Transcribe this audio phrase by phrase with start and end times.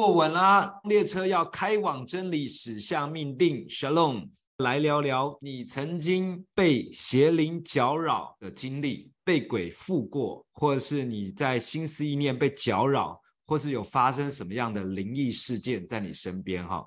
[0.00, 3.68] 坐稳啦，列车要开往真理，驶向命定。
[3.68, 16.82] Shalom，来聊聊你曾经被邪灵搅扰的经历，被鬼附过，或者是你在心思意念被搅扰，或是有发生什么样的灵异事件在你身边哈。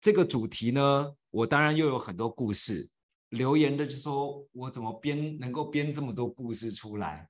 [0.00, 2.88] 这个主题呢，我当然又有很多故事。
[3.30, 7.28] 留言的就说，我怎么编能够编这么多故事出来？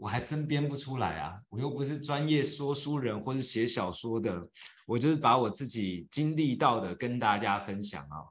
[0.00, 1.38] 我还真编不出来啊！
[1.50, 4.48] 我又不是专业说书人或是写小说的，
[4.86, 8.24] 我就是把我自己经历到的跟大家分享啊。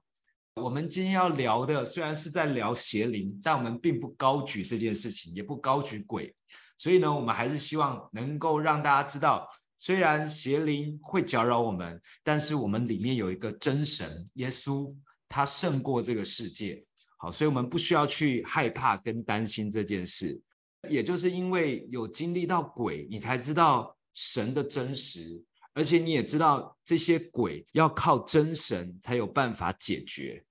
[0.55, 6.35] 我们今天要聊的虽然是在聊邪灵，但我们并不高举这件事情，也不高举鬼，
[6.75, 14.91] 所以呢，我们还是希望能够让大家知道，虽然邪灵会搅扰我们，但是我们里面有一个真神耶稣，
[15.27, 16.83] 他胜过这个世界。
[17.17, 20.41] 好，所以我们不需要去害怕跟担心这件事。
[20.87, 30.43] 也就是因为有经历到鬼，你才知道神的真实，而且你也知道这些鬼要靠真神才有办法解决。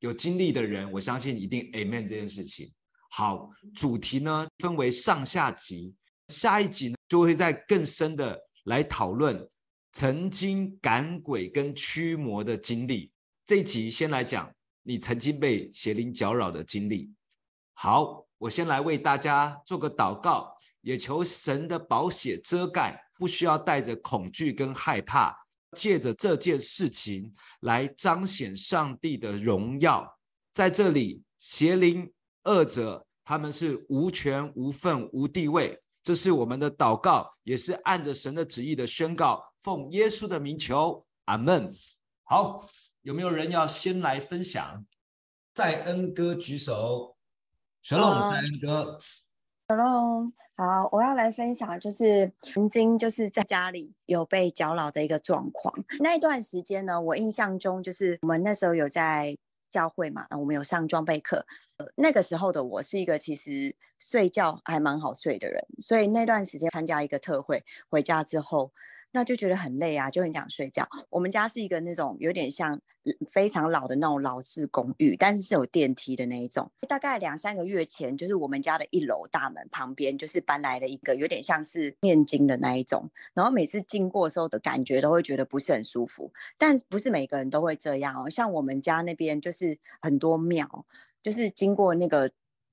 [0.00, 2.72] 有经历的人，我相信一定 Amen 这件事情。
[3.10, 5.94] 好，主题呢分为上下集，
[6.28, 9.48] 下一集呢就会再更深的来讨论
[9.92, 13.12] 曾经赶鬼跟驱魔的经历。
[13.46, 17.12] 这一集先来讲你曾经被邪灵搅扰的经历。
[17.74, 18.27] 好。
[18.38, 25.36] 我先来为大家做个祷告，也求神的宝血遮盖，不需要带着恐惧跟害怕，
[25.76, 30.18] 借着这件事情来彰显上帝的荣耀。
[30.52, 32.12] 在这里，邪灵
[32.44, 41.70] 恶者他们是无权无份无地位，这是我们的祷告，也是按着神的旨意的宣告，奉耶稣的名求，阿门。
[42.22, 42.68] 好，
[43.02, 44.86] 有没有人要先来分享？
[45.52, 47.17] 在恩哥举手。
[47.88, 48.98] Shalom，三哥。
[49.66, 55.72] Shalom，好，我要来分享，就是曾经就是在家里有被搅扰的一个状况。
[56.00, 59.34] 那一段时间呢，我印象中就是我们那时候有在
[59.70, 61.46] 教会嘛，我们有上装备课。
[61.94, 68.70] 那个时候的我是一个其实睡觉还蛮好睡的人，所以那段时间参加一个特会，回家之后。
[69.12, 70.86] 那就觉得很累啊，就很想睡觉。
[71.10, 72.78] 我们家是一个那种有点像
[73.28, 76.70] 非常老的那种老式公寓，但是是有电梯的那一种。
[76.86, 83.10] 大概两三个月前，就是我们家的一楼大门旁边，就是搬来了一个有点像是念经的那一种。
[83.34, 88.28] 然后每次经过的时候的感觉都会觉得不是很舒服，但不是每个人都会这样哦。
[88.28, 90.84] 像我们家那边就是很多庙，
[91.22, 92.30] 就是经过那个。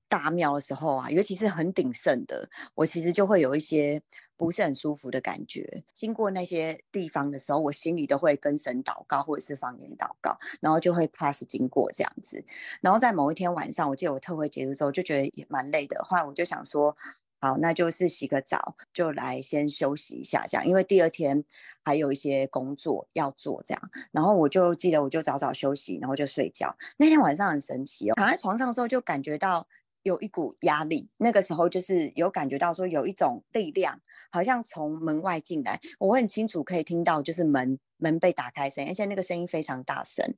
[0.08, 4.00] 大庙的时候啊，尤其是很鼎盛的，我其实就会有一些
[4.36, 5.84] 不是很舒服的感觉。
[5.94, 12.44] 经过那些地方的时候，我心里都会跟神祷告，或者是方言祷告，然后就会 pass 经过这样子。
[12.80, 16.02] 然后在某一天晚上，我记得我特会结束之后，就觉得也蛮累的。
[16.04, 16.96] 后来我就想说，
[17.40, 21.44] 好，那就是洗个澡，就来先休息一下这样，因为第二天
[21.84, 23.90] 还有一些工作要做这样。
[24.12, 26.76] 然后我就记得我就早早休息，然后就睡觉。
[26.98, 29.66] 那天晚上很神奇哦，躺在床上的时候就感觉到。
[30.06, 34.00] 有一股压力，那个时候就是有感觉到说有一种力量，
[34.30, 35.80] 好像从门外进来。
[35.98, 40.34] 我很清楚可以听到，就是门门被打开声，而且那个声音非常大声，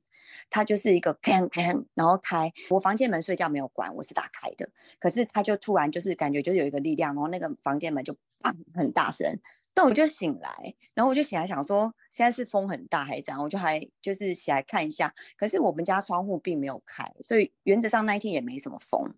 [0.49, 2.51] 它就是一个砰砰，然后开。
[2.69, 9.39] 我房间门睡觉没有关，我是打开的，可是它就突然就是感觉就有一个力量，然后那个房间门就砰很大声。
[9.75, 13.41] 那我就醒来，然后我就醒来想说，现在是风很大还是怎样？
[13.41, 19.13] 我就还就是起来看一下，可是我们家窗户并没有开，所以原则上那一天也没什么风。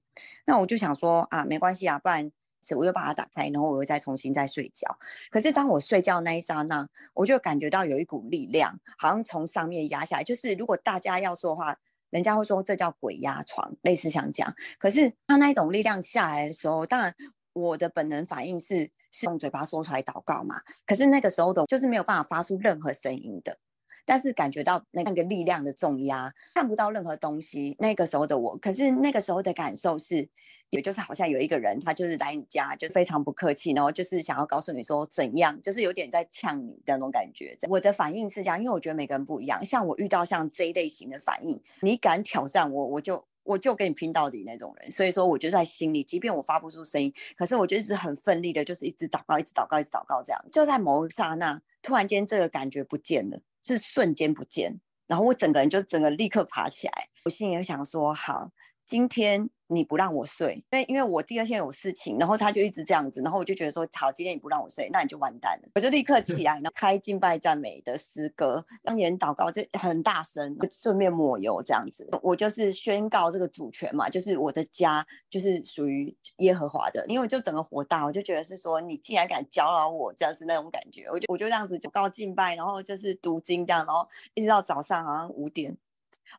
[0.46, 2.32] 那我就想说啊，没关系啊，不然
[2.76, 4.98] 我又把它打开，然后我又再重新再睡觉。
[5.30, 10.24] 可是当我睡觉那一刹那，我就感觉到有一股力量，好像从上面压下来。
[10.24, 11.76] 就是如果大家要说的话，
[12.10, 14.54] 人家会说这叫鬼压床，类似像这样。
[14.78, 17.14] 可是他那一种力量下来的时候，当然
[17.54, 18.92] 我的本能反应是。
[19.14, 20.56] 是用嘴巴说出来祷告嘛？
[20.86, 23.58] 可是那个时候的，就是没有办法发出任何声音的，
[24.06, 27.76] 但是感觉到那个力量的重压，看不到任何东西。
[27.80, 30.28] 那个时候的我，可是那个时候的感受是，
[30.70, 37.58] 也就是好像有一个人，他就是来你家，就非常不客气，然后就是想要告诉你说怎样，就是有点在呛你的那种感觉。
[37.70, 39.64] 我的反应是这样，因为我觉得每个人不一样。
[39.64, 43.24] 像我遇到像这一类型的反应，你敢挑战我，我就。
[43.44, 58.52] 我就跟你拼到底那种人，所以说我就在心里，即便我发不出声音，可是我就一直很奋力的，就是一直祷告，一直祷告，一直祷告，这样就在某一刹那，突然间这个感觉不见了，是瞬间不见，然后我整个人就整个立刻爬起来，我心里有想说，好，
[58.92, 59.50] 今天。
[59.74, 65.70] 你不让我睡，因为因为我第二天有事情，然后他就一直这样子，然后我就觉得说，好，今天你不让我睡，那你就完蛋了。
[65.74, 72.06] 我就立刻 起来，然后开敬拜赞美的诗歌，当年祷告就很大声，顺便抹油这样子。
[72.22, 85.78] 我就是宣告这个主权嘛，就是我的家就是属于耶和华的，因为我就整个火大，我就觉得是说，你竟然敢搅扰我，这样子那种感觉，我就我就这样子就告敬拜，然后就是读经这样，然后一直到早上好像五点。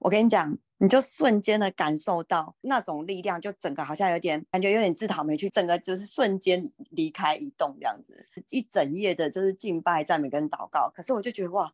[0.00, 10.90] 我跟你讲，你就瞬间的感受到那种力量，就整个好像有点感觉有点自讨没趣，整个就是瞬间离开移动这样子，一整夜的就是敬拜赞美跟祷告。
[10.94, 11.72] 可是我就觉得哇，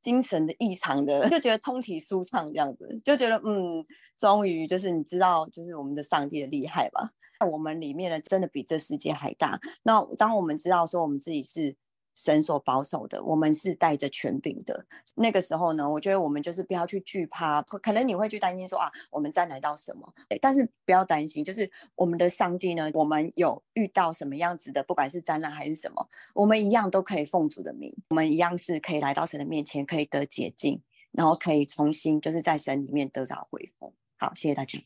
[0.00, 3.84] 精神的异常的，就觉得通体舒畅这样子，就觉得嗯，
[4.16, 7.10] 终于就是你知道，就是我们的上帝的厉害吧？
[7.38, 9.60] 那我们里面的真的比这世界还大。
[9.82, 11.76] 那当我们知道说我们自己是。
[12.16, 14.84] 神所保守的，我们是带着权柄的。
[15.14, 20.12] 那个时候呢，我觉得我们就是不要去惧怕，可能你会去担心说啊，我们再来到什么？
[20.40, 33.94] 但是不要担心，就是我们的上帝呢，我们有遇到什么样子的，不管是灾难还是什么，我们一样都可以奉主的名，我们一样是可以来到神的面前，可以得洁净，然后可以重新就是在神里面得着恢复。
[34.16, 34.78] 好，谢谢大家。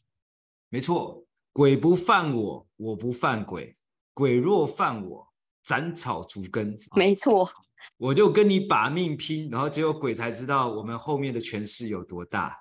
[0.68, 3.76] 没错，鬼不犯我，我不犯鬼，
[4.12, 5.29] 鬼若犯我。
[5.70, 7.48] 斩草除根，没错，
[7.96, 12.56] 我就跟你把命拼，然后结果鬼才知道我们后面的权势有多大。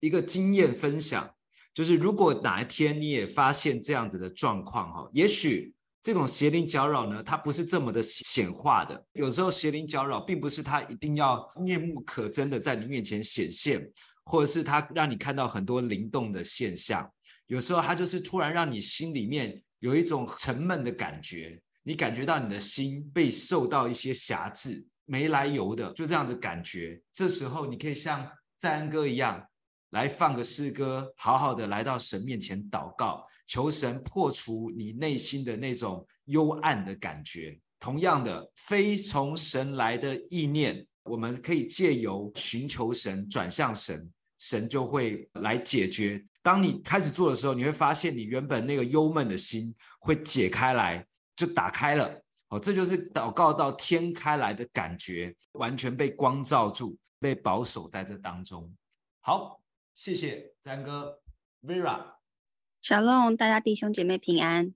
[0.00, 1.30] 一个经验分享，
[1.74, 9.04] 就是如果哪一天你也发现这样子的状况哈，也许这种邪灵搅扰呢，它不是这么的显化的。
[9.12, 13.86] 有时候邪灵搅扰并不是它一定要面目可憎的在你面前显现，
[14.24, 17.06] 或者是它让你看到很多灵动的现象。
[17.46, 21.60] 有时候它就是突然让你心里面有一种沉闷的感觉。
[21.86, 27.00] 你感觉到你的心被受到一些辖制，没来由的就这样子感觉。
[27.12, 28.26] 这时候你可以像
[28.56, 29.46] 在恩哥一样，
[29.90, 37.60] 来放个诗歌，好好的来到神面前祷告，求神破除你内心的那种幽暗的感觉。
[37.78, 46.24] 同样的，非从神来的意念，我们可以借由寻求神，转向神，神就会来解决。
[46.42, 51.06] 当你开始做的时候，你会发现你原本那个忧闷的心会解开来。
[51.36, 58.72] 就打开了，哦，这就是祷告到天开来的感觉，完全被光照住，被保守在这当中。
[59.20, 59.60] 好，
[59.94, 61.20] 谢谢詹哥
[61.62, 64.74] ，Vera，Shalom，大家弟兄姐妹平安。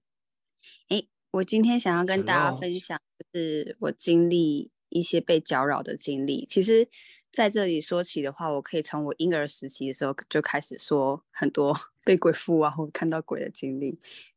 [0.89, 6.45] 哎，我今天想要跟大家分享，就是我经历一些被搅扰的经历。
[6.47, 6.89] 其实
[7.31, 11.77] 在这里说起的话，我可以从我婴儿时期的时候就开始说很多。
[12.09, 13.89] 被鬼附啊，或看到鬼的经历，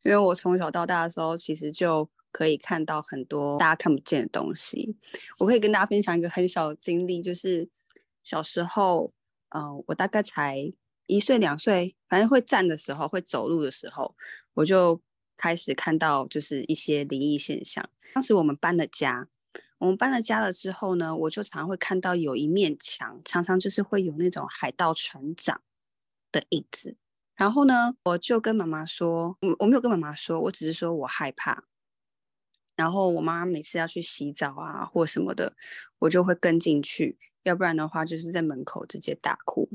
[0.03, 4.93] 因为我从小到大的时候，其实就可以看到很多大家看不见的东西。
[5.39, 7.69] 我可以跟大家分享一个很小的经历，就是
[8.23, 9.13] 小时候，
[9.51, 10.73] 嗯、呃，我大概才
[11.05, 14.13] 一岁两岁，反正会站的时候，会走路的时候，
[14.55, 15.01] 我就
[15.37, 17.89] 开始看到就是一些灵异现象。
[18.13, 19.29] 当时我们搬了家，
[19.77, 25.61] 我们搬了家了之后呢，我就常会看到有一面墙，常常就是会有那种海盗船长
[26.33, 26.97] 的影子。
[27.41, 31.63] 然后呢，我就跟妈妈说，我我没有跟妈妈说，我只是说我害怕。
[32.75, 35.55] 然后我妈每次要去洗澡啊或什么的，
[35.97, 39.67] 我就会跟进去，要不然的话就是在门口直接大哭。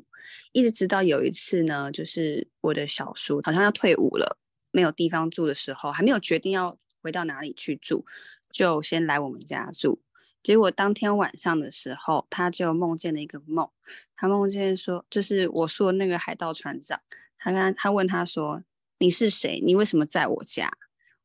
[0.53, 4.39] 一直直到有一次呢，就是我的小叔好像要退伍了，
[4.71, 8.07] 没有地方住的时候，还没有决定要回到哪里去住，
[8.49, 10.01] 就先来我们家住。
[10.41, 13.69] 结果当天晚上的时候，他就梦见了一个梦，
[14.15, 17.01] 他梦见说，就是我说那个海盗船长。
[17.47, 18.65] 他刚他问他说
[18.99, 19.63] ：“你是谁？
[19.65, 20.69] 你为什么在我家？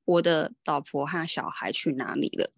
[0.05, 2.53] 我的老婆和小孩去哪里了？”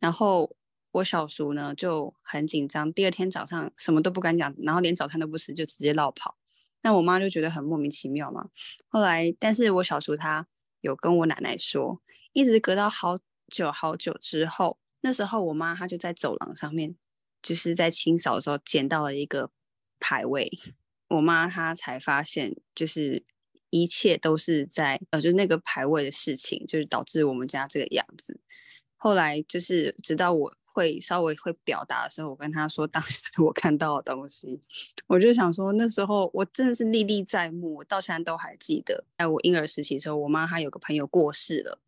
[0.00, 0.56] 然后
[0.90, 6.36] 我小叔呢就很紧张，第二天早上什么都不敢讲，然后连早餐都不吃，就直接落跑。
[6.82, 8.48] 那我妈就觉得很莫名其妙嘛。
[8.88, 10.48] 后来，但是我小叔他
[10.80, 16.96] 有跟我奶奶说，一直隔到好久好久之后，那时候我妈她就在走廊上面，
[17.40, 19.52] 就是在清扫的时候捡到了一个
[20.00, 20.50] 牌位。
[21.08, 23.24] 我妈她才发现，就是
[23.70, 28.40] 一切都是在呃，就那个排位的事情，就是导致我们家这个样子。
[28.96, 34.60] 后来就是直到我会稍微会表达的时候，我跟她说当时我看到的东西，
[35.06, 39.04] 我就想说那时候我真的是历历在目，我到现在都还记得。
[39.16, 41.78] 在我婴儿时期的时候，我妈她有个朋友过世了，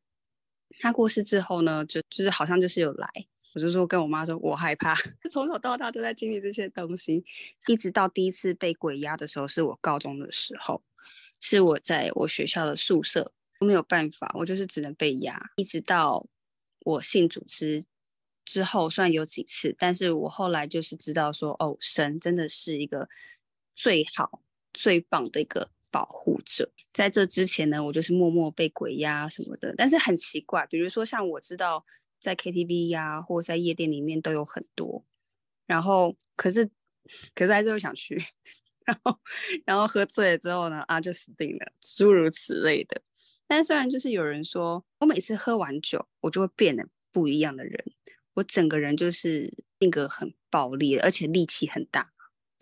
[0.79, 3.09] 她过世之后呢，就就是好像就是有来。
[3.55, 4.95] 我就说跟我妈说，我害怕，
[5.31, 7.25] 从小到大都在经历这些东西，
[7.67, 10.83] 一直到第一次被鬼压的时候，是我高中的时候，
[11.41, 16.27] 是我在我学校的宿舍，我没有办法，我就是只能被压，一直到
[16.85, 17.85] 我信主之
[18.45, 23.09] 之后，算有几次，但是我后来就是知道说，哦，神真的是一个
[23.75, 24.43] 最好
[24.73, 26.71] 最棒的一个保护者。
[26.93, 29.75] 在这之前呢，我就是默默被鬼压什么的。
[29.77, 31.85] 但是很奇怪，比如说像我知道
[32.21, 35.05] 在 KTV 呀、啊，或者在夜店里面都有很多，
[35.67, 36.71] 然后可是
[37.35, 38.23] 可是还是会想去，
[38.85, 39.19] 然后
[39.65, 43.03] 然后喝醉了之后呢，啊就死定了，诸如此类的。
[43.49, 47.85] 但虽然就是有人说我每次喝完酒，我就会变得不一样的人，
[48.35, 52.13] 我整个人就是性格很暴力，而且力气很大。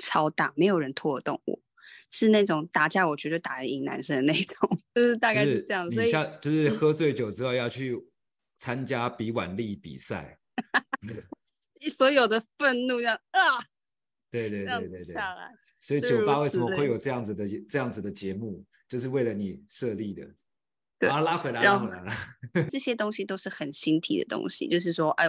[0.00, 1.60] 超大，没有人拖得动我，
[2.08, 5.90] 是那种打架我绝对打得赢男生的那种， 就是大概是这样。
[5.90, 8.00] 所以就是喝醉酒之后要去
[8.58, 10.38] 参加比腕力比赛，
[11.90, 13.64] 所有的愤怒这样啊，
[14.30, 15.54] 对对对对对，下来。
[15.78, 20.28] 所以酒吧为什么会有这样子的这样子的节目，就是为了你设立的。
[20.98, 22.12] 然后拉回来，拉回来了。
[22.68, 25.28] 这些东西都是很形体的东西，就是说，哎。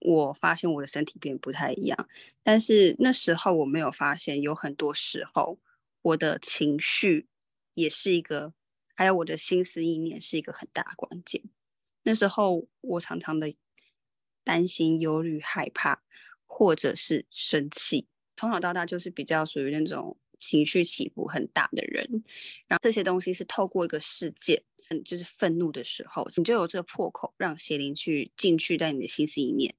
[0.00, 2.08] 我发现我的身体变不太一样，
[2.42, 5.58] 但是那时候我没有发现，有很多时候
[6.02, 7.26] 我的情绪
[7.72, 8.52] 也是一个，
[8.94, 11.42] 还有我的心思意念是一个很大的关键。
[12.06, 13.52] 那时候我常常的
[14.44, 16.00] 担心、忧虑、害怕，
[16.46, 18.06] 或者是生气。
[18.36, 22.22] 从小到大就是比较属于那种情绪起伏很大的人，
[22.68, 24.62] 然后这些东西是透过一个事件。
[24.88, 29.74] 嗯，就是愤怒的时候，你就有这个破口，让邪灵去进去，在你的心思里面。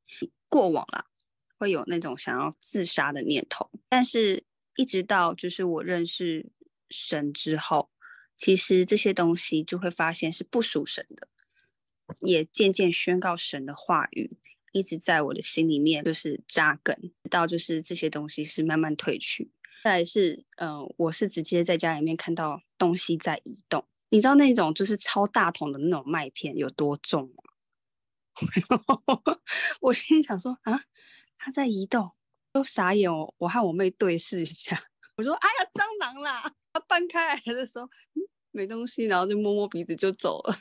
[0.50, 1.05] 过往啦，
[1.57, 4.43] 会有那种想要自杀的念头，但是
[4.75, 6.51] 一直到就是我认识
[6.89, 7.89] 神之后，
[8.36, 11.29] 其实这些东西就会发现是不属神的，
[12.22, 14.38] 也渐渐宣告神的话语，
[14.72, 19.52] 一直在我的心里面就是扎根，直到就是这些东西是慢慢退去。
[19.84, 23.86] 再来是，嗯、我是直接在家里面看到东西在移动。
[24.10, 27.44] 你知道那种就是超大桶的那种麦片有多重吗？
[29.82, 30.84] 我心里想说啊，
[31.38, 32.12] 它在移动，
[32.52, 33.34] 都傻眼哦。
[33.38, 34.82] 我和我妹对视一下，
[35.18, 36.54] 我说哎呀，蟑螂啦！
[36.72, 38.22] 它搬开来的时候，嗯，
[38.52, 40.56] 没东西，然后就摸摸鼻子就走了。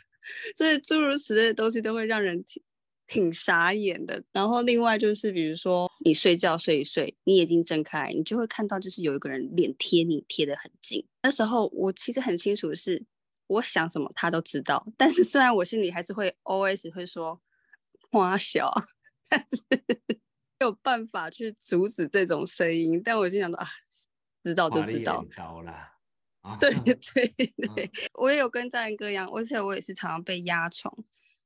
[0.54, 2.62] 所以诸如此类的东西都会让人挺
[3.06, 4.22] 挺傻眼的。
[4.32, 11.06] 然后另外就是比如说你睡觉睡一睡，你眼睛睁开，你就会看到就是有一个人脸贴你贴得很近。
[11.22, 13.04] 那时候我其实很清楚的是。
[13.48, 17.40] 我想什么他都知道，但是虽然我心里还是会 always 会说
[18.10, 18.68] 花小，
[19.28, 19.62] 但是
[20.58, 23.00] 没有办法去阻止这种声音。
[23.00, 23.68] 但我就想到啊，
[24.42, 25.24] 知道就知道。
[26.60, 26.94] 对对
[27.74, 30.94] 对，我也有跟在哥一样，而且我也是常常被压床。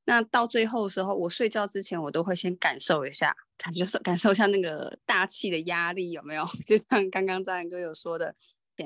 [0.05, 6.45] 那到最后的时候，我睡觉之前，我都会先感受一下，感觉感受一下那个大气的压力有没有？
[6.67, 8.35] 就像刚刚在哥有说的。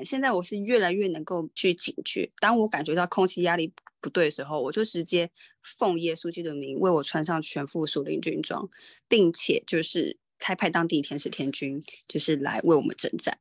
[0.03, 5.31] 现在我是越来越能够去警觉，当我感觉到空气压力不对的时候，我就直接
[5.63, 8.69] 奉耶稣基督的名为我穿上全副属灵军装，
[9.07, 13.39] 并且就是差派当地天使天军，就是来为我们征战。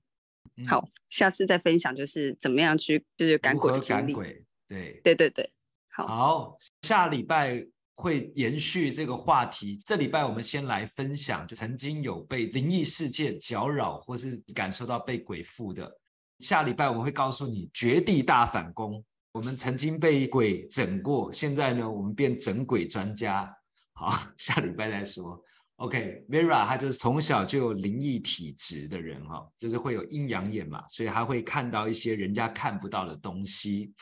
[0.56, 4.44] 嗯、好，下次再分享就是怎么样去就是赶鬼赶鬼。
[4.68, 5.52] 对对对对，
[5.88, 9.78] 好，好，下礼拜会延续这个话题。
[9.84, 15.92] 这礼拜我们先来分享，就曾经有被灵异事件搅扰或是感受到被鬼附的。
[16.38, 19.04] 下礼拜我们会告诉你绝地大反攻。
[19.32, 23.52] 我们曾经被鬼整过，现在呢，我们变整鬼专家。
[23.92, 24.08] 好，
[24.38, 25.40] 下礼拜再说。
[25.76, 33.92] OK，Vera，她就是从小就有灵异体质的人哈，就是会有阴阳眼嘛，所以她会看到一些人家看不到的东西。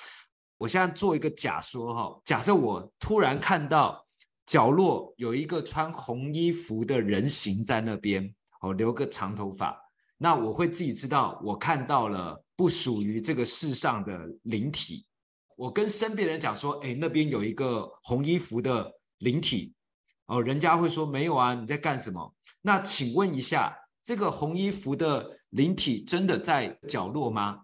[0.59, 4.05] 我现在做一个假说哈，假设我突然看到
[4.45, 9.76] 角落有一个穿红衣服的人形在那边，哦，留个长头发。
[10.19, 15.07] 那我会自己知道，我看到了不属于这个世上的灵体。
[15.57, 19.75] 我跟身边人讲说，哎，那边有一个红衣服的灵体。
[20.26, 22.35] 哦，人家会说没有啊，你在干什么？
[22.62, 27.62] 那请问一下，这个红衣服的灵体真的在角落吗？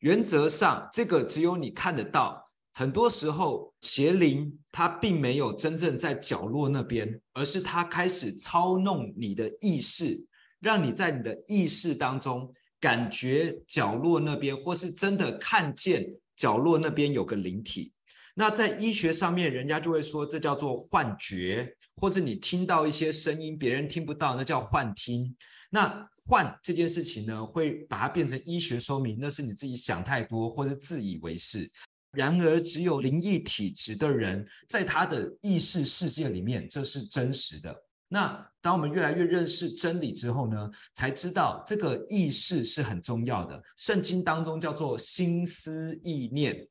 [0.00, 2.48] 原则上，这个只有你看得到。
[2.72, 10.26] 很多时候，邪灵它并没有真正在角落那边，而是它开始操弄你的意识。
[10.60, 17.92] 让你在你的意识当中感觉角落那边，或是真的看见角落那边有个灵体。
[18.34, 25.36] 那在医学上面，人家就会说这叫做幻觉，或者你听到一些声音别人听不到，那叫幻听。
[25.70, 31.70] 那幻这件事情呢，会把它变成医学说明，那是你自己想太多，或者自以为是。
[32.12, 37.74] 然而，只有灵异体质的人，在他的意识世界里面，这是真实的。
[38.08, 43.62] 那当我们越来越认识真理之后呢，才知道这个意识是很重要的。
[43.76, 46.66] 圣经当中叫做心思意念，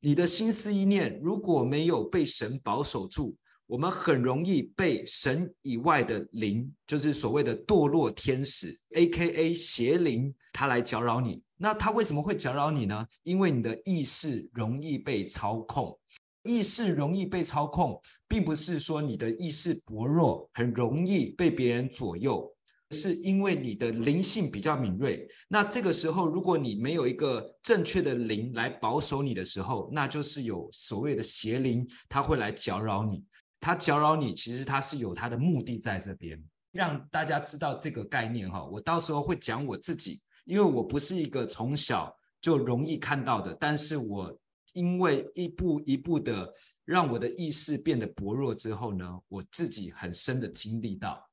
[0.00, 3.36] 你的心思意念如果没有被神保守住，
[3.70, 9.54] 我们很容易被神以外的灵，就是所谓的堕落天使 （A.K.A.
[9.54, 11.40] 邪灵）他来搅扰你。
[11.56, 13.06] 那他为什么会搅扰你呢？
[13.22, 15.96] 因为你的意识容易被操控。
[16.42, 22.52] 意识容易被操控，并不是说你的意识薄弱，很容易被别人左右，
[22.90, 25.24] 是因为你的灵性比较敏锐。
[25.46, 33.22] 那这个时候，如果你没有一个正确的灵来保守你的时候，那就是有所谓的邪灵，他会来搅扰你。
[33.60, 38.64] 他搅扰你，其实他是有他的目的在这边，让大家知道这个概念哈。
[38.64, 44.36] 我到时候会讲我自己，因为我不是一个从小就容易看到的，但是我。
[44.74, 51.28] 因为一步一步的让我的意识变得薄弱之后呢，我自己很深的经历到。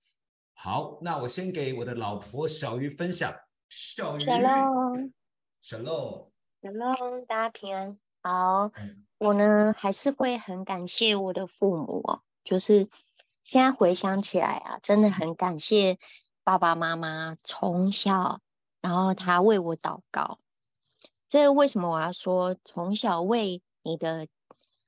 [0.56, 3.32] 好，那我先给我的老婆小鱼分享。
[3.70, 4.26] 小鱼
[5.62, 6.32] ，Shalom，Shalom，
[7.28, 8.00] 大家平安。
[8.22, 8.72] 好，
[9.18, 12.90] 我呢还是会很感谢我的父母哦，就是
[13.44, 15.98] 现在回想起来啊，真的很感谢
[16.44, 18.42] 爸爸妈妈从小，
[18.82, 20.40] 然后他为我祷告。
[21.30, 24.28] 这为什么我要说从小为你的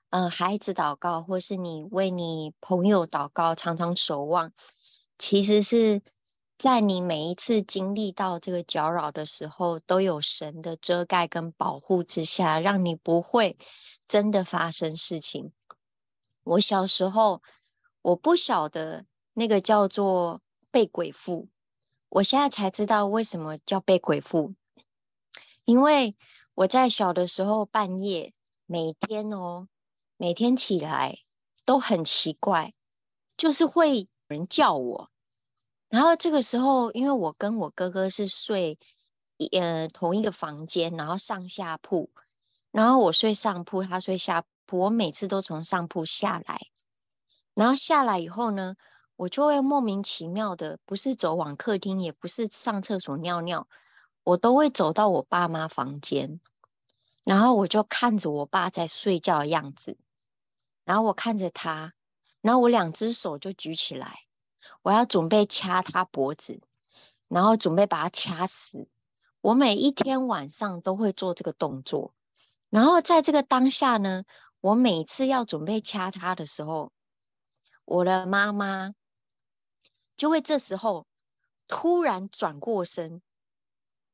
[0.10, 4.52] 呃孩子祷告，或是你为你朋友祷告，常常守望，
[5.18, 6.02] 其实是
[6.60, 13.58] 在你每一次经历到这个搅扰的时候，都有神的遮盖跟保护之下，让你不会
[14.10, 15.54] 真的发生事情。
[16.44, 17.42] 我小时候
[18.02, 21.48] 我不晓得那个叫做被鬼附，
[22.10, 24.54] 我现在才知道为什么叫被鬼附。
[25.64, 26.18] 因为
[26.56, 28.34] 我在小的时候，半夜
[28.66, 29.70] 每天哦，
[30.18, 31.20] 每天起来
[31.64, 32.74] 都很奇怪，
[33.38, 35.10] 就是会有人叫我。
[35.90, 38.78] 然后这个时候，因为我跟我哥哥是睡
[39.38, 42.12] 一呃同一个房间，然后上下铺，
[42.72, 44.80] 然后我睡上铺，他睡下铺。
[44.80, 46.68] 我每次都从上铺下来，
[47.56, 48.76] 然后下来以后呢，
[49.16, 53.68] 我就会莫名其妙的，不是走往客厅，也不是上厕所尿尿。
[54.24, 56.40] 我都会走到我爸妈房间，
[57.24, 59.98] 然后我就看着我爸在睡觉的样子，
[60.86, 61.94] 然后我看着他，
[62.42, 64.20] 然后我两只手就举起来，
[64.90, 66.62] 我要准备掐他脖子，
[67.28, 68.88] 然后准备把他掐死。
[69.40, 72.16] 我每一天晚上都会做这个动作，
[72.72, 74.24] 然后在这个当下呢，
[74.62, 76.92] 我每次要准备掐他的时候，
[77.86, 78.96] 我的妈妈
[80.18, 81.06] 就会这时候
[81.68, 83.22] 突然转过身。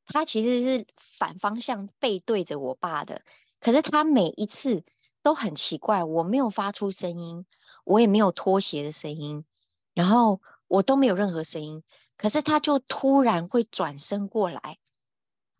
[0.05, 3.21] 他其实是反方向背对着我爸的，
[3.61, 4.83] 可是他每一次
[5.21, 7.45] 都很奇怪，我没有发出声音，
[7.85, 9.45] 我也没有脱鞋的声音，
[9.93, 11.83] 然后我都没有任何声音，
[12.17, 14.77] 可是他就突然会转身过来，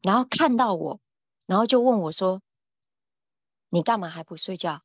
[0.02, 1.00] 然后看到我，
[1.46, 2.42] 然后就问我说
[3.70, 4.82] ：“你干嘛还不睡觉？”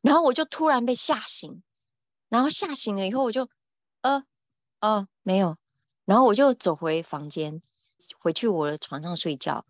[0.00, 1.62] 然后我就突然被吓醒，
[2.28, 3.48] 然后吓醒了以后，我就
[4.00, 4.24] 呃
[4.80, 5.56] 呃没有，
[6.04, 7.62] 然后我就走回房间。
[8.20, 9.66] 回去我的床上睡觉，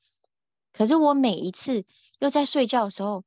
[0.75, 1.87] 可是我每一次
[2.19, 3.25] 又在睡觉的时候，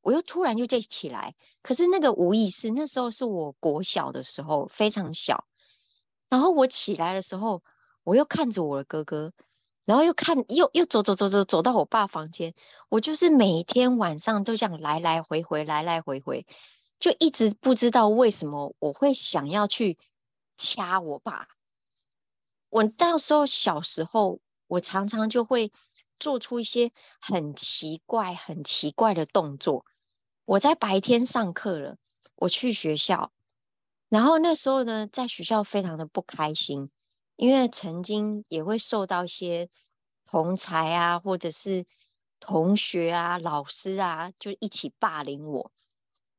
[0.00, 1.36] 我又突然就再起来。
[1.62, 5.46] 可是那个无意识，那时候是我国小的时候，非常小。
[6.30, 7.62] 然后我起来的时候，
[8.04, 9.34] 我又看着我的哥哥，
[9.84, 12.54] 然后又看，又又走走走走走到我爸房间。
[12.88, 16.46] 我就是每天晚上都这样来来回回，来来回回，
[16.98, 19.98] 就一直不知道为什么我会想要去
[20.56, 21.48] 掐我爸。
[22.68, 24.38] 我到时候小时候，
[24.68, 25.72] 我常常就会
[26.20, 29.84] 做出一些很奇怪、很奇怪的动作。
[30.44, 31.96] 我在白天上课了，
[32.36, 33.32] 我去学校，
[34.10, 36.90] 然后那时候呢，在学校非常的不开心，
[37.36, 39.70] 因为曾经也会受到一些
[40.26, 41.86] 同才啊，或者是
[42.40, 45.72] 同学啊、老师啊，就一起霸凌我。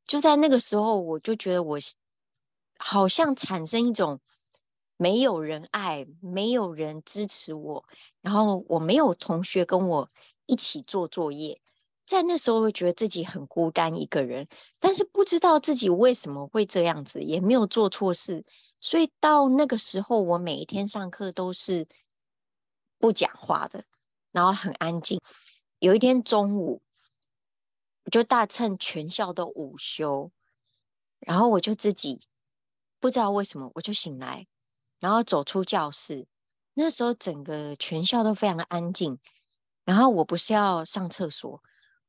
[0.06, 1.80] 就在那个时候，我就觉得我
[2.78, 4.22] 好像产生一种。
[4.98, 7.86] 没有人爱，没有人支持我，
[8.22, 10.12] 然后我没有同学跟我
[10.46, 11.60] 一起做作业，
[12.12, 14.50] 在那时候会觉得自己很孤单一个人，
[14.82, 18.44] 但是不知道自己为什么会这样子，也没有做错事，
[18.82, 21.88] 所以到那个时候，我每一天上课都是
[23.00, 23.86] 不讲话的，
[24.34, 25.22] 然后很安静。
[25.80, 26.82] 有一天中午，
[28.04, 30.34] 我就大趁全校的午休，
[31.18, 32.20] 然后我就自己
[33.00, 34.48] 不知道为什么，我就醒来。
[35.00, 36.28] 然后走出教室，
[36.74, 39.18] 那时候整个全校都非常的安静。
[39.86, 41.64] 然后我不是要上厕所，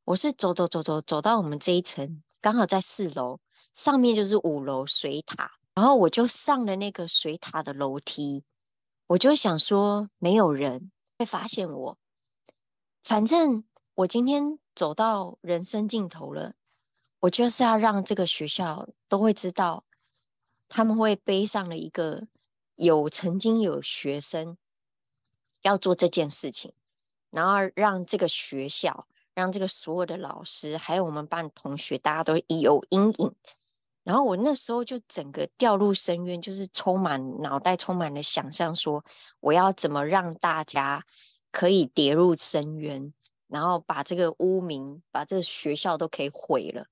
[0.05, 3.41] 我是走走走走走到我们这一层，刚好在四楼，
[3.73, 5.53] 上面就是五楼水塔。
[5.75, 8.45] 然后我就上了那个水塔的楼梯，
[9.07, 11.97] 我就想说没有人会发现我，
[13.03, 16.55] 反正我今天走到人生尽头了，
[17.21, 19.85] 我就是要让这个学校都会知道
[20.69, 22.27] 他们会背上了一个
[22.75, 24.59] 有曾经有学生
[25.63, 26.75] 要做这件事情，
[27.31, 33.35] 然后让这个学校，让这个所有的老师，还有我们班同学，大家都有阴影。
[34.05, 39.05] 然后我那时候就整个掉入深渊，就是充满脑袋充满了想象，说
[39.39, 41.07] 我要怎么让大家
[41.53, 43.15] 可以跌入深渊，
[43.47, 46.87] 然后把这个污名，把这个学校都可以毁了。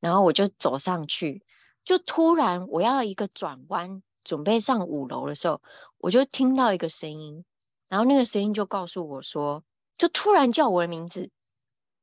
[0.00, 1.42] 然后我就走上去，
[1.84, 5.62] 就突然我要一个转弯，准备上五楼的时候，
[5.96, 7.44] 我就听到一个声音，
[7.88, 9.64] 然后那个声音就告诉我说，
[9.96, 11.30] 就突然叫我的名字，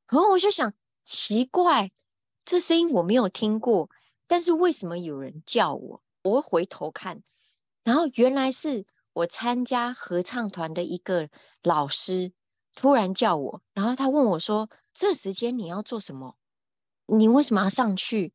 [0.09, 1.91] 然后我就想奇怪，
[2.45, 3.89] 这声音我没有听过。
[4.27, 6.03] 但是为什么有人叫我？
[6.21, 7.23] 我回头看，
[7.85, 11.29] 然后原来是我参加合唱团的一个
[11.63, 12.33] 老师
[12.75, 16.35] 突然叫我，然后他问我说：“这时间你要做什么？
[17.05, 18.33] 你为什么要上去？”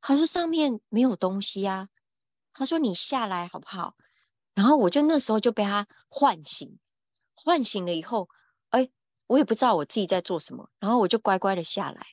[0.00, 1.88] 他说：“上面没有东西啊。”
[2.54, 3.96] 他说：“你下来好不好？”
[4.54, 6.78] 然后我就那时候就被他唤醒，
[7.34, 8.28] 唤醒了以后，
[8.68, 8.88] 哎，
[9.26, 12.06] 我也不知道我自己在做什么，然后我就乖乖的下来，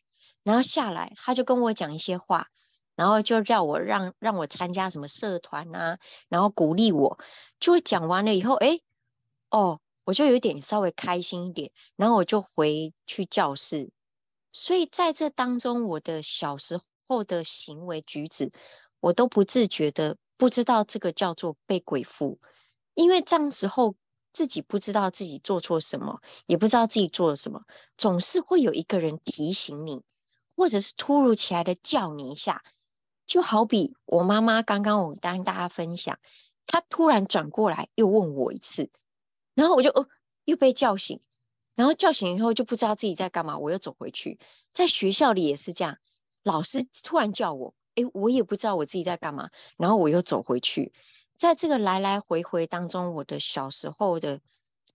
[0.43, 2.47] 然后下来他就跟我讲一些话。
[2.93, 5.97] 然后就叫我让让我参加什么社团啊，
[6.27, 7.17] 然后鼓励我，
[7.59, 8.79] 就会讲完了以后，哎，
[9.49, 13.91] 哦，我就有点稍微开心一点，然后我就回去教室。
[14.51, 18.51] 所以在这当中，我的小时候的行为举止，
[18.99, 22.39] 我都不自觉的不知道这个叫做被鬼附，
[22.93, 23.95] 因为这样时候
[24.33, 27.63] 自己不知道自己做错什么，也不知道自己做了什么，
[27.97, 30.01] 总是会有一个人提醒你，
[30.55, 32.63] 或者是突如其来的叫你一下。
[33.27, 36.19] 就好比我妈妈刚刚我跟大家分享，
[36.65, 38.89] 她突然转过来又问我一次，
[39.53, 40.09] 然后我就哦
[40.43, 41.21] 又被叫醒，
[41.75, 44.37] 然后叫醒以后就不知道自己在干嘛，我又走回去。
[44.73, 45.97] 在学校里也是这样，
[46.43, 50.91] 老师突然叫我，诶，我也不知道我自己在干嘛，然后我又走回去。
[51.41, 54.41] 在这个来来回回当中，我的小时候的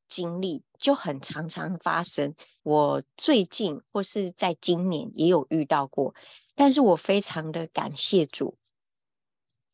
[0.09, 2.37] 经历就很常常发生。
[2.63, 6.15] 我最近或是在今年也有遇到过。
[6.55, 8.57] 但是我非常的感谢主，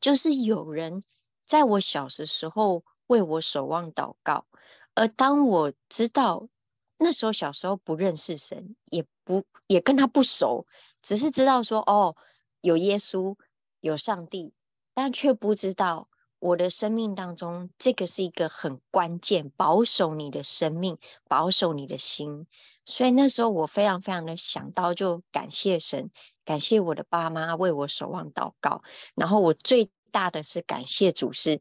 [0.00, 1.04] 就是有人
[1.46, 4.46] 在我小的时候为我守望祷告，
[4.94, 6.48] 而当我知道
[6.96, 10.66] 那时候小时候不认识神，也不也跟他不熟，
[11.02, 12.16] 只是知道说哦，
[12.62, 13.37] 有耶稣
[13.80, 14.54] 有上帝，
[14.94, 16.08] 但却不知道
[16.42, 22.48] 我的生命当中这个是一个很关键，保守你的生命，保守你的心。
[22.85, 26.11] 所以那时候我非常非常的想到，就感谢神。
[26.44, 28.83] 感谢我的爸妈为我守望祷告，
[29.14, 31.61] 然后我最大的是感谢主，是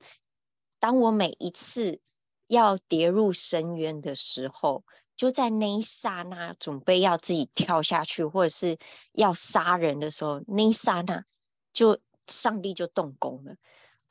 [0.79, 2.01] 当我每一次
[2.47, 4.83] 要跌入深渊的时候，
[5.15, 8.79] 就在那一刹那准备要自己跳下去，或者是
[9.11, 11.23] 要杀人的时候，那一刹那
[11.71, 13.57] 就上帝就动工了，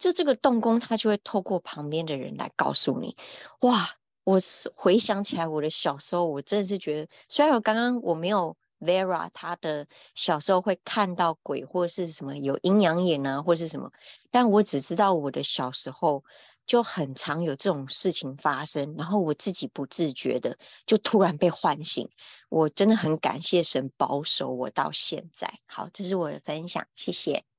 [0.00, 3.16] 就这个动工，他就会透过旁边的人来告诉你，
[3.60, 3.90] 哇！
[4.24, 4.38] 我
[4.74, 8.56] 回想起来我的小时候，我真的是觉得，虽然我刚刚我没有。
[8.82, 13.92] Vera 她的小时候会看到鬼或是什么有阴阳眼啊，或是什么，
[14.30, 16.24] 但我只知道我的小时候
[16.64, 22.08] 就很常有这种事情发生，然后我自己不自觉的就突然被唤醒，
[22.48, 25.58] 我真的很感谢神保守我到现在。
[25.66, 27.49] 好，这是我的分享，谢谢。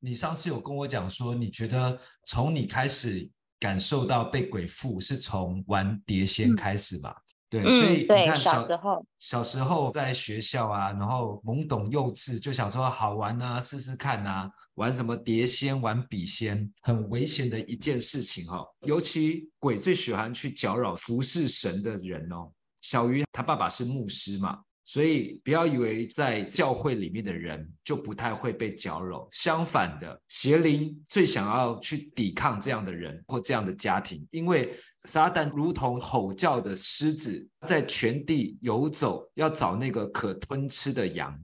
[0.00, 7.10] 你上次有跟我讲说，你觉得从你开始感受到被鬼附是从玩碟仙开始吧？
[7.10, 18.68] 嗯对，所以你看小，小时候，小时候在学校啊，然后懵懂幼稚，就想说好玩啊，试试看啊，玩什么碟仙，玩笔仙，很危险的一件事情哈、哦。
[18.82, 22.52] 尤其鬼最喜欢去搅扰服侍神的人哦。
[22.82, 24.60] 小鱼他爸爸是牧师嘛。
[24.88, 34.74] 所以不要以为在教会里面的人就不太会被搅扰，相反的，邪灵最想要去抵抗这样的人或这样的家庭，因为
[35.04, 41.38] 撒旦如同吼叫的狮子，在全地游走，要找那个可吞吃的羊。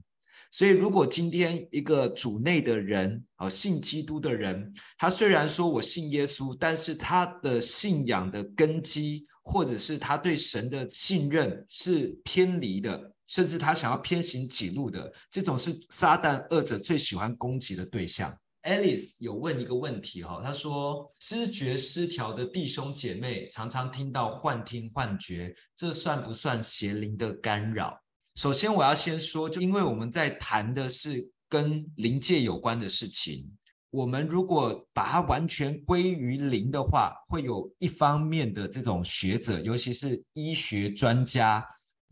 [0.49, 13.11] 所以，如果今天一个主内的人，啊，信基督的人，他虽然说我信耶稣，但是他的信仰的根基，或者是他对神的信任是偏离的。
[13.27, 18.35] 甚至他想要偏行己路的，这种是撒旦恶者最喜欢攻击的对象。
[18.63, 27.95] Alice 有问一个问题哈，他说知觉失调的弟兄姐妹常常听到幻听幻觉，这算不算邪灵的干扰？
[28.35, 33.51] 首先我要先说，就因为我们在谈的是跟灵界有关的事情，
[33.91, 41.63] 我们如果把它完全归于灵的话，会有一方面的这种学者，尤其是医学专家。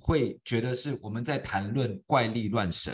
[0.04, 2.94] 会觉得是我们在谈论怪力乱神，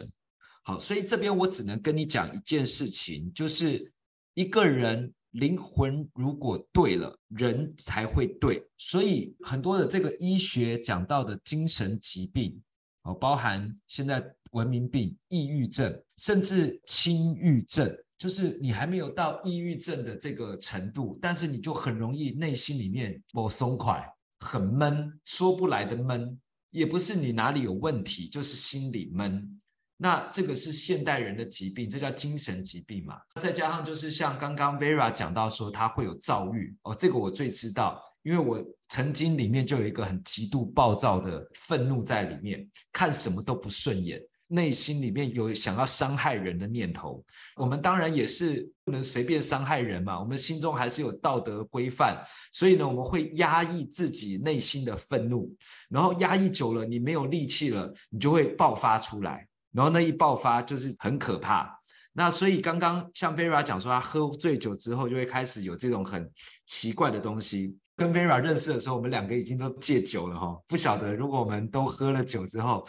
[0.63, 3.91] 好，所以这边我只能跟你讲一件事情，就是
[4.35, 8.63] 一个人灵魂如果对了，人才会对。
[8.77, 12.61] 所以很多的这个医学讲到的精神疾病，
[13.01, 24.07] 哦，包含现在文明病、抑郁症，甚至轻郁症，就是你还没有到抑郁症的这个程度，但是你就很容易内心里面不松快，
[24.39, 26.39] 很闷，说不来的闷，
[26.71, 29.59] 也不是你哪里有问题，就是心里闷。
[30.01, 33.19] 那这个是现代人的疾病，这叫精神疾病嘛？
[33.41, 47.23] 再加上就是像刚刚 Vera 讲到说他会有躁郁哦，这个我最知道，因为我曾经里面就有一个很极度暴躁的愤怒在里面，看什么都不顺眼，内心里面有想要伤害人的念头。
[47.55, 55.55] 我们当然也是不能随便伤害人嘛，我们心中还是有道德规范，所以呢，我们会压抑自己内心的愤怒，
[55.89, 59.47] 然后压抑久了，你没有力气了，你就会爆发出来。
[59.71, 61.71] 然后那一爆发就是很可怕，
[62.13, 66.27] 那所以刚刚像 Vera 讲说，他喝醉酒之后就会开始有这种很
[66.65, 67.77] 奇怪的东西。
[67.95, 72.87] 跟 Vera 认识的时候，我们两个已经都戒酒了哈，不晓得如果我们都喝了酒之后，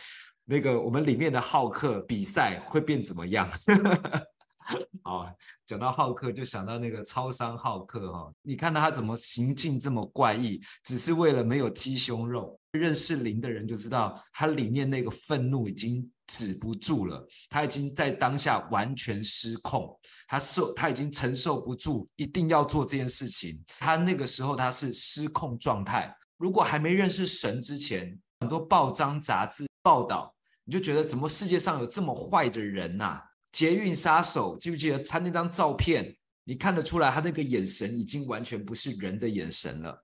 [0.50, 3.48] 那个我们里面的浩克比赛会变怎么样？
[5.04, 5.32] 好，
[5.64, 12.58] 讲到浩克就想到那个超商浩克哈，你看到他怎么行径这么怪异，只是为了没有鸡胸肉。
[12.72, 23.56] 认识灵的人就知道，他里面那个愤怒已经止不住了，他已经在当下完全失控，他受他已经承受不住，一定要做这件事情。
[23.78, 26.12] 他那个时候他是失控状态。
[26.38, 30.32] 如果还没认识神之前，很多报章杂志报道，
[30.70, 33.24] 你就觉得怎么世界上有这么坏的人呐、啊？
[33.50, 36.16] 捷运杀手，记不记得他那张照片？
[36.44, 40.00] 你看得出来，他那个眼神已经完全不是人的眼神了。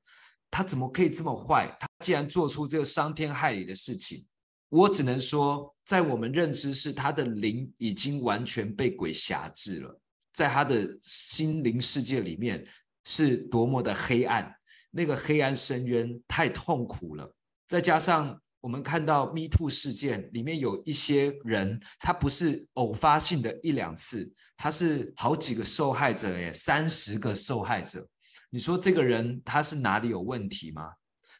[0.51, 1.73] 他怎么可以这么坏？
[1.79, 4.27] 他既然做出这个伤天害理的事情，
[4.69, 10.01] 我只能说，在我们认知是他的灵已经完全被鬼挟制了，
[10.33, 12.67] 在他的心灵世界里面
[13.05, 14.53] 是多么的黑暗，
[14.91, 17.33] 那个黑暗深渊太痛苦了。
[17.69, 28.05] 再加上我们看到 Me Too 事件里面有一些人，他不是偶发性的一两次，他是好几个受害者耶，三十个受害者。
[28.51, 30.83] 你说这个人他是哪里有问题吗？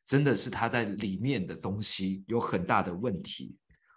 [0.05, 3.57] 真的是他在里面的东西有很大的问题。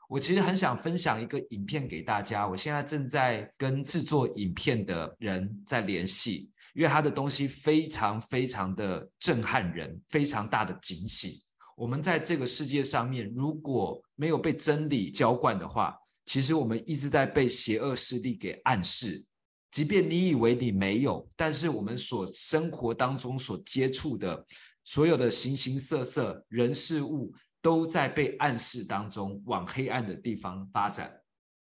[0.10, 11.32] 我其实很想分享一个影片给大家，我现在正在跟制作影片的人在联系，因为他的东西非常非常的震撼人，非常大的警醒。
[11.80, 19.26] 我们在这个世界上面，如果没有被真理浇灌的话，其实我们一直在被邪恶势力给暗示。
[19.72, 24.46] 即便你以为你没有，但是我们所生活当中所接触的
[24.84, 31.10] 所有的形形色色人事物，都在被暗示当中往黑暗的地方发展。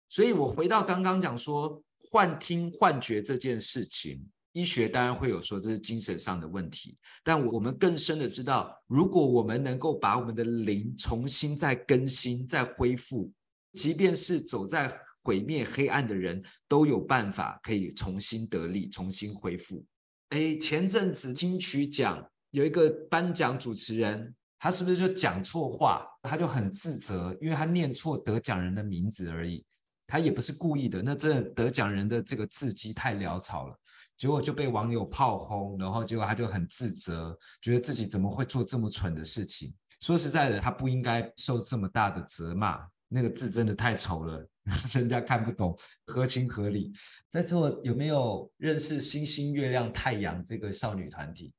[0.08, 13.32] 所以我回到刚刚讲说幻听幻觉这件事情，医学当然会有说这是精神上的问题，但我们更深的知道，如果我们能够把我们的灵重新再更新、再恢复，
[13.74, 14.90] 即便是走在。
[15.22, 19.84] 毁灭黑暗的人都有办法可以重新得力，重新恢复。
[20.30, 26.06] 哎，前阵子金曲奖有一个颁奖主持人，他是不是就讲错话？
[26.22, 29.62] 他就很自责，因为他念错得奖人的名字而已，
[30.06, 31.02] 他也不是故意的。
[31.02, 33.78] 那这得奖人的这个字迹太潦草了，
[34.20, 39.72] 结果就被网友炮轰，然后结果他就很自责，觉得自己怎么会做这么蠢的事情？
[40.00, 42.86] 说实在的，他不应该受这么大的责骂。
[43.08, 44.46] 那个字真的太丑了。
[44.92, 46.92] 人家看不懂，合情合理。
[47.30, 51.54] 在座有没有认识星星、月亮、太阳这个少女团体？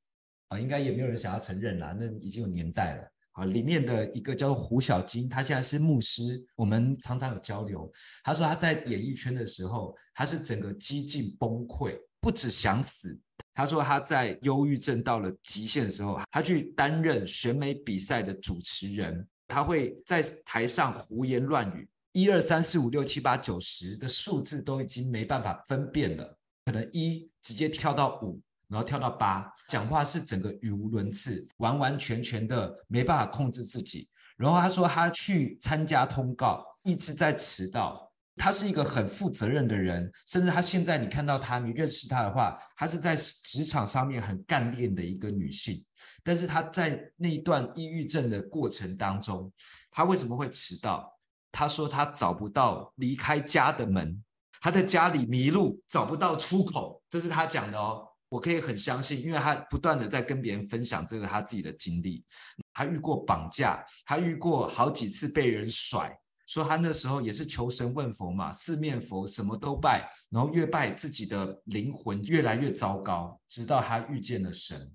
[0.49, 3.11] 啊，应该也没有人想要承认啦，那已经有年代了。
[3.31, 6.21] 啊，里面的一个叫做胡小金，他现在是牧师，
[6.55, 7.91] 我们常常有交流。
[8.23, 13.19] 他说他在演艺圈的时候，他是整个几近崩溃，不止想死。
[13.53, 21.89] 他说他在忧郁症到了极限的时候，他去担任选美比赛的主持人，他会在台上胡言乱语。
[22.13, 34.07] 一二三四五六七八九十的数字都已经没办法分辨了，可能一直接跳到五，然后跳到八，讲话是整个语无伦次，完完全全的没办法控制自己。
[34.37, 38.10] 然后他说他去参加通告，一直在迟到。
[38.41, 45.85] 他是一个很负责任的人，甚至他现在你看到他，你认识他的话，他是在职场上面很干练的一个女性。
[46.23, 49.51] 但是他在那一段抑郁症的过程当中，
[49.91, 51.15] 他为什么会迟到？
[51.51, 54.23] 他说他找不到离开家的门，
[54.59, 58.07] 他在家里迷路，找不到出口，这是他讲的哦。
[58.27, 62.25] 我可以很相信，因为他不断的在跟别人分享这个他自己的经历。
[62.73, 66.17] 他遇过绑架，他遇过好几次被人甩，
[66.51, 74.91] 说他那时候也是求神问佛嘛，四面佛什么都拜，然后越拜自己的灵魂越来越糟糕，直到他遇见了神。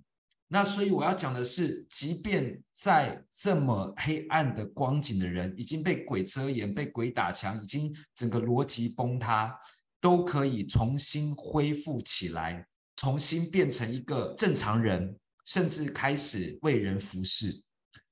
[0.48, 9.58] 那所以我要讲的是，即便在这么黑暗的光景的人，已经被鬼遮眼、被鬼打墙，已经整个逻辑崩塌，
[9.98, 12.66] 都可以重新恢复起来，
[12.96, 17.62] 重新变成一个正常人，甚至开始为人服侍。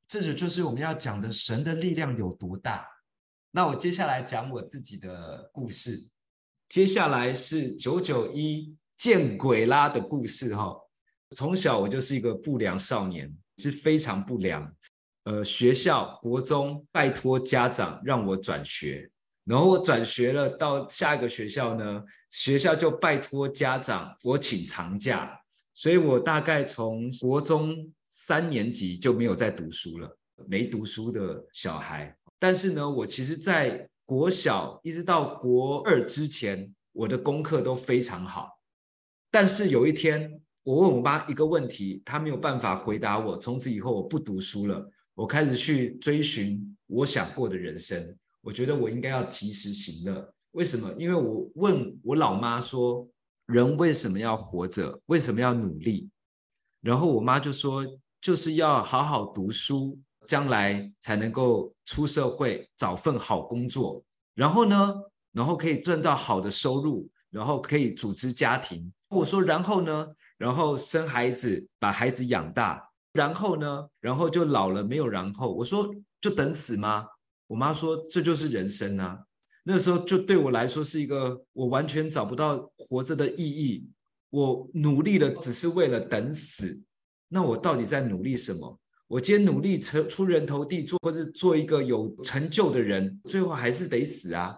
[0.08, 2.86] 这就就是我们要讲的神的力量有多大。
[3.56, 6.10] 那我接下来讲我自己的故事，
[6.68, 10.76] 接下来是九九一见鬼啦的故事哈。
[11.36, 14.74] 从小我就是一个不良少年，是非常不良。
[15.22, 19.08] 呃，学校国中拜托家长让我转学，
[19.44, 25.40] 然后我转学了，到下一个学校呢，学校就拜托家长我请长假，
[25.72, 32.16] 所以我大概从国中三年级就没有再读书了，没读书的小孩。
[32.44, 38.60] 但是呢，我其实在国小一直到国二之前，我的功课都非常好。
[39.30, 43.38] 但是有一天，我问我妈一个问题，她没有办法回答我。
[43.38, 44.86] 从此以后，我不读书了。
[45.14, 48.14] 我开始去追寻我想过的人生。
[48.42, 50.34] 我觉得我应该要及时行乐。
[50.50, 50.92] 为什么？
[50.98, 53.08] 因为我问我老妈说
[53.48, 55.00] ：“人为什么要活着？
[55.06, 56.10] 为什么要努力？”
[56.84, 57.86] 然后我妈就说
[58.20, 64.04] ：“就是要好好读书，将来才能够出社会，找份好工作。
[64.34, 64.94] 然后呢，
[65.32, 73.88] 然后可以赚到好的收入，然后可以组织家庭。”我说：“然后呢？”然后生孩子，把孩子养大，然后呢？
[74.00, 75.54] 然后就老了，没有然后。
[75.54, 77.06] 我说就等死吗？
[77.46, 79.20] 我妈说这就是人生啊。
[79.62, 83.88] 那时候就对我来说是一个我完全找不到活着的意义。
[84.30, 86.82] 我努力的只是为了等死。
[87.28, 88.78] 那我到底在努力什么？
[89.06, 94.56] 我今天努力成出人头地，做或者做一个有成就的人，最后还是得死啊。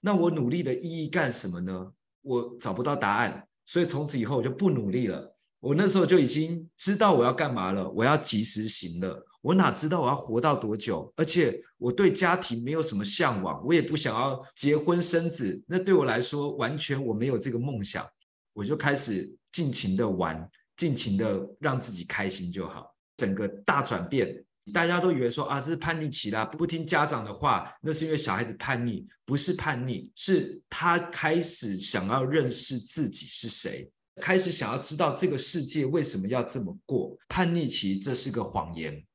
[0.00, 1.92] 那我努力的意义干什么呢？
[2.22, 3.46] 我找不到答案。
[3.64, 5.34] 所以从此以后我就不努力了。
[5.58, 9.20] 我那时候就已经知道我要干嘛了，我要及时行乐。
[9.40, 11.12] 我哪知道我要活到多久？
[11.16, 15.60] 而且我对家庭没有什么向往，我也不想要结婚生子。
[15.66, 18.06] 那对我来说，完全我没有这个梦想。
[18.52, 22.95] 我就开始尽情的玩，尽情的让自己开心就好。
[23.16, 24.42] 整个大转变。
[24.74, 37.16] 大家都以为说啊，这是叛逆期啦，不听家长的话，那是因为小孩子叛逆，不是叛逆，是他开始想要认识自己是谁，开始想要知道这个世界为什么要这么过。
[37.28, 39.06] 叛逆期这是个谎言，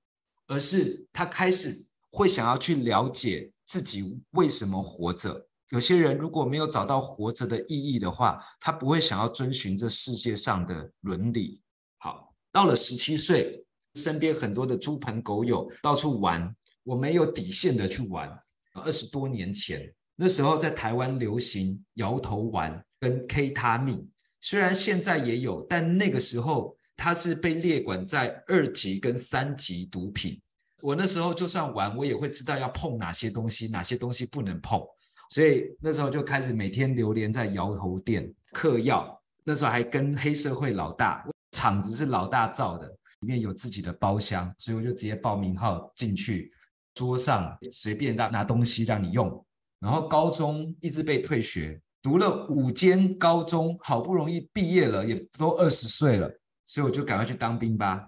[0.48, 5.50] 而是他开始会想要去了解自己为什么活着。
[5.72, 11.62] 有些人如果没有找到活着的意义的话，他不会想要遵循这世界上的伦理。
[11.98, 13.66] 好，到了十七岁。
[13.96, 18.30] 身边很多的猪朋狗友到处玩，我没有底线的去玩。
[18.74, 24.08] 二十多年前，那时候在台湾流行摇头丸跟 K 他命，
[24.40, 30.42] 虽然现在也有，但那个时候它是被列管在二级跟三级毒品。
[30.82, 34.82] 我那时候就算玩，我也会知道要碰哪些东西，哪些东西不能碰。
[35.30, 39.22] 所以那时候就开始每天流连在摇头店嗑药。
[39.44, 42.96] 那时候还跟黑社会老大，厂子是老大造的。
[43.22, 46.52] 里面有自己的包厢，所以我就直接报名号进去，
[46.94, 49.46] 桌上随便拿拿东西让你用。
[49.80, 56.32] 然后高中一直被退学，读了五间高中，好不容易毕业了，也都二十岁了，
[56.66, 58.08] 所以我就赶快去当兵吧。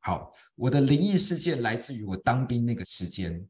[0.00, 3.46] 好，我的灵异事件来自于我当兵那个时间。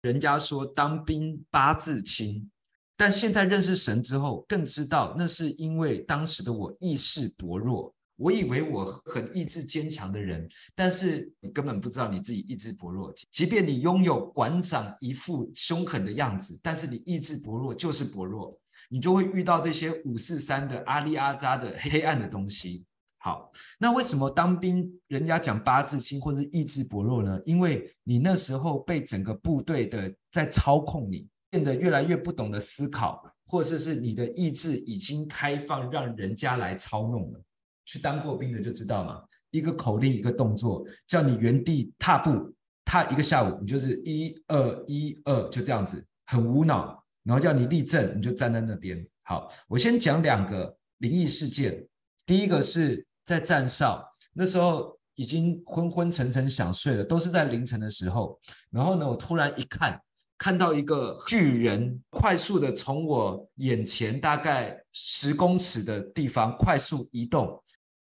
[0.00, 2.48] 人家说当兵八字轻，
[2.96, 7.94] 但现在认识神之后，更知道那是因为当时的我意识薄弱。
[8.22, 13.12] 我以为我很意志坚强的人，但是你根本不知道你自己意志薄弱。
[13.32, 18.56] 即便你拥有馆长一副凶狠的样子，但是你意志薄弱就是薄弱，
[18.88, 22.84] 你就会遇到这些五四三的阿里阿扎的黑暗的东西。
[23.18, 27.40] 好，那为什么当兵人家讲八字轻或是意志薄弱呢？
[27.44, 37.42] 因为你那时候被整个部队的在操控你，变得越来越不懂得思考，或者是你的意志已经开放，让人家来操弄了。
[37.84, 42.52] 去当过兵的就知道嘛，一个口令，一个动作，叫你原地踏步，
[42.84, 47.02] 踏一个下午，你就是一二一二，就这样子，很无脑。
[47.24, 49.06] 然后叫你立正，你就站在那边。
[49.22, 51.86] 好，我先讲两个灵异事件。
[52.26, 58.40] 第一个是在站哨，那时候已经昏昏沉沉想睡了，都是在凌晨的时候。
[58.70, 60.02] 然后呢，我突然一看，
[60.36, 67.61] 看到一个巨人快速的从我眼前大概十公尺的地方快速移动。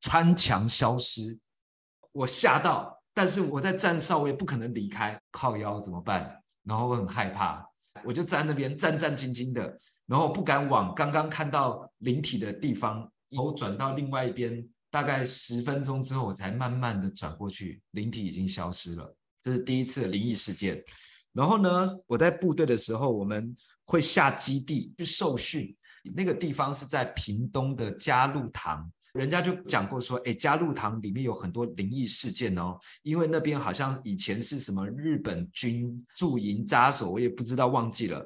[0.01, 1.39] 穿墙消失，
[2.11, 6.41] 我吓到，但是我在站哨，我也不可能离开，靠腰怎么办？
[6.63, 7.65] 然后我很害怕，
[8.03, 9.77] 我就站那边战战兢兢的，
[10.07, 19.15] 然后不敢往刚刚看到灵体的地方，头转到另外一边，大概十分钟之后，我才慢慢的转过去，灵体已经消失了。
[19.41, 20.83] 这是第一次的灵异事件。
[21.33, 25.75] 然后呢，我在部队的时候，我们会下基地去受训，
[26.15, 28.91] 那个地方是在屏东的嘉鹿堂。
[29.13, 38.25] 人家就讲过说，哎，佳鹿堂里面有很多灵异事件哦，因为那边好像以前是什么日本军驻营扎守，我也不知道忘记了，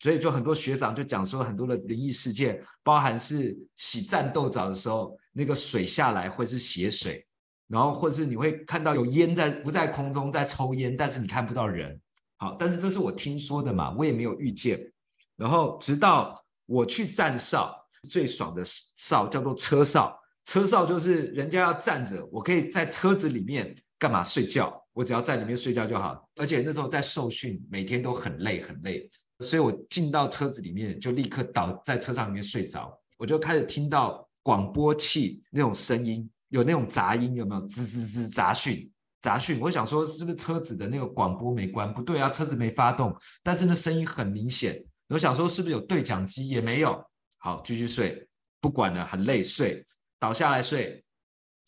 [0.00, 7.26] 所以就很多学长就讲说很多的灵异事件，包含是洗战斗澡的时候，那个水下来会是血水，
[7.66, 11.98] 然后或是你会看到有烟在不在空中在抽烟，但是你看不到人。
[12.36, 14.92] 好，但是这是我听说的嘛，我也没有遇见。
[15.34, 17.74] 然后直到我去站哨，
[18.10, 20.14] 最爽的哨叫做车哨。
[20.46, 24.82] 车哨就是人家要站着，我可以在车子里面干嘛睡觉？
[24.92, 26.26] 我只要在里面睡觉就好。
[26.36, 29.06] 而且那时候在受训，每天都很累很累，
[29.40, 32.98] 所以我进到车子里面就立刻倒在车上里面睡着。
[33.18, 37.60] 我就开始听到广播器那种声音，有那种杂音，有没有？
[37.62, 38.90] 吱吱吱杂讯
[39.20, 39.58] 杂讯。
[39.60, 41.92] 我想说是不是车子的那个广播没关？
[41.92, 44.80] 不对啊，车子没发动，但是那声音很明显。
[45.08, 46.48] 我想说是不是有对讲机？
[46.48, 47.02] 也没有。
[47.38, 48.26] 好，继续睡，
[48.60, 49.84] 不管了，很累，睡。
[50.18, 51.04] 倒下来睡，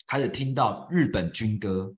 [0.07, 1.95] 开始听到日本军歌，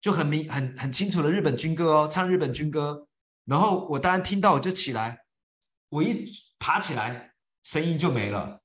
[0.00, 3.06] 就很明很很清楚的日本军歌哦，唱日本军歌。
[3.44, 5.18] 然后我当然听到，我就起来，
[5.90, 6.26] 我一
[6.58, 7.32] 爬起来，
[7.62, 8.60] 声音就没了。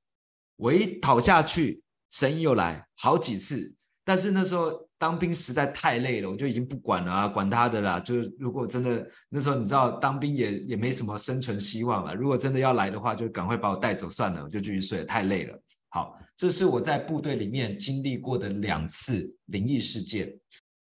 [0.56, 3.76] 我一倒下去，声音又来好几次。
[4.04, 8.00] 但是那时候当兵实在太累了，我就已经不管了啊，管他的啦。
[8.00, 15.62] 就是如果真的那时候你知道当兵也也没什么生存希望了，如果真的要来的话，就赶快把我带走算了，我就继续睡，太累了。
[15.90, 20.40] 好，这是我在部队里面经历过的两次灵异事件。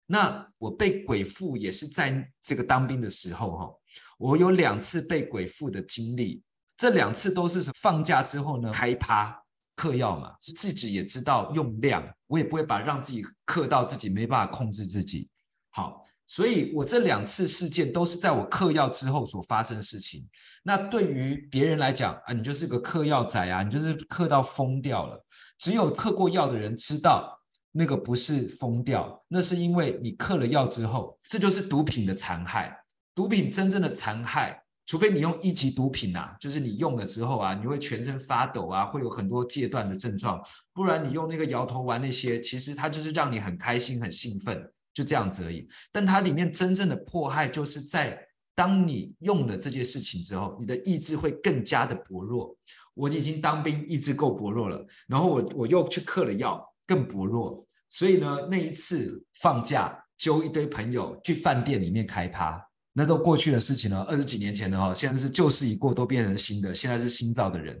[0.05, 3.69] 那我被鬼附也是在这个当兵的时候哈，
[4.17, 6.43] 我有两次被鬼附的经历，
[6.75, 9.39] 这两次都是放假之后呢，开趴
[9.75, 15.29] 嗑药嘛，是自己也知道用量，我也不会把让自己嗑到自己没办法控制自己。
[15.69, 16.03] 好。
[16.27, 20.27] 所以，我这两次事件都是在我嗑药之后所发生的事情。
[20.61, 25.25] 那对于别人来讲啊，你就是个嗑药仔啊，你就是嗑到疯掉了。
[25.57, 27.39] 只有嗑过药的人知道，
[27.71, 32.77] 那个不是疯掉，那是因为你嗑了药之后，这就是毒品的残害。
[33.15, 40.39] 毒品真正的残害，除非你用一级毒品啊，就是你用了之后啊，你会全身发抖啊，会有很多戒断的症状。
[40.73, 44.69] 不然你用那个摇头丸那些，其实它就是让你很开心、很兴奋。
[44.97, 48.19] 就这样子而已，但它里面真正的迫害，就是在
[48.55, 52.57] 当你用了这件事情之后，你的意志会更加的薄弱。
[52.95, 57.63] 我已经当兵，意志够薄弱了，然后我我又去嗑了药，更薄弱。
[57.89, 62.59] 所以呢，那一次放假，揪一堆朋友去饭店里面开趴，
[62.93, 67.79] 那都过去的事情了，二十几年前的哈，现在是旧事已过，都变成新的，现在是新造的人。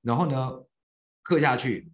[0.00, 0.50] 然后呢，
[1.22, 1.92] 嗑下去，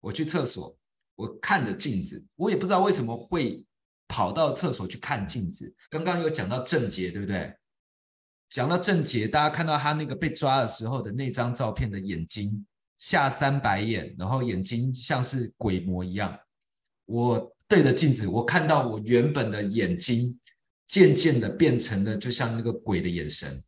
[0.00, 0.74] 我去厕所，
[1.14, 3.62] 我看着镜子，我也不知道为什么会。
[4.12, 5.74] 跑到厕所去看镜子。
[5.88, 7.50] 刚刚有讲到郑捷，对不对？
[8.50, 12.66] 讲到郑捷，大家看到他那个被抓的时候的那张照片的眼睛
[12.98, 16.38] 下三白眼，然后眼睛像是鬼模一样。
[17.06, 20.38] 我对着镜子，我看到我原本的眼睛
[20.86, 23.64] 渐渐的变成了就像那个鬼的眼神。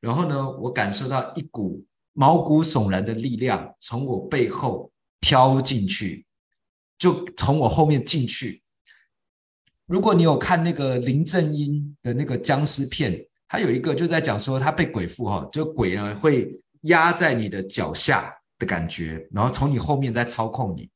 [0.00, 1.84] 然后呢，我感受到一股
[2.14, 4.90] 毛骨悚然的力量从我背后
[5.20, 6.24] 飘进去，
[6.98, 8.62] 就从我后面进去。
[9.90, 16.48] 如果你有看那个林正英的那个僵尸片，他有一个就在讲说他被鬼附哈，就鬼呢会
[16.82, 20.88] 压在你的脚下的感觉，然后从你后面在操控你。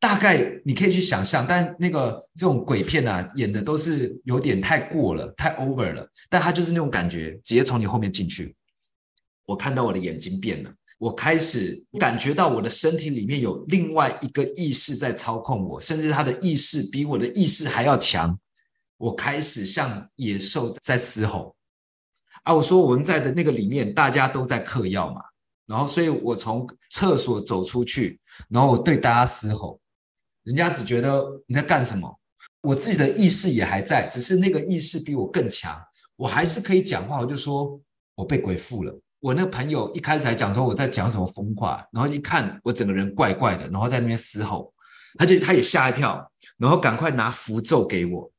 [0.00, 6.10] 大概你可以去想象，但那个这种鬼片啊，演的都是有点太过了，太 over 了。
[6.28, 8.56] 但他就是那种感觉，直接从你后面进去。
[9.46, 18.38] 我看到我的眼睛变了，我开始感觉到我的身体里面有另外一个意识在操控我，甚至他的意识比我的意识还要强。
[18.98, 21.56] 我开始像野兽在嘶吼
[22.42, 22.54] 啊！
[22.54, 25.22] 我说我们在的那个里面，大家都在嗑药嘛，
[25.64, 28.20] 然后所以我从厕所走出去，
[28.50, 29.80] 然后我对大家嘶吼，
[30.42, 32.14] 人家只觉得你在干什么？
[32.60, 35.80] 我自己的意识也还在，只是那个意识比我更强，
[36.16, 37.22] 我还是可以讲话。
[37.22, 37.80] 我就说
[38.16, 39.00] 我被鬼附了。
[39.20, 44.72] 我那个朋友一开始还讲说我在讲什么疯话，然后一看我整个人怪怪的，然后在那边嘶吼，
[45.18, 48.30] 他就他也吓一跳，然后赶快拿符咒给我。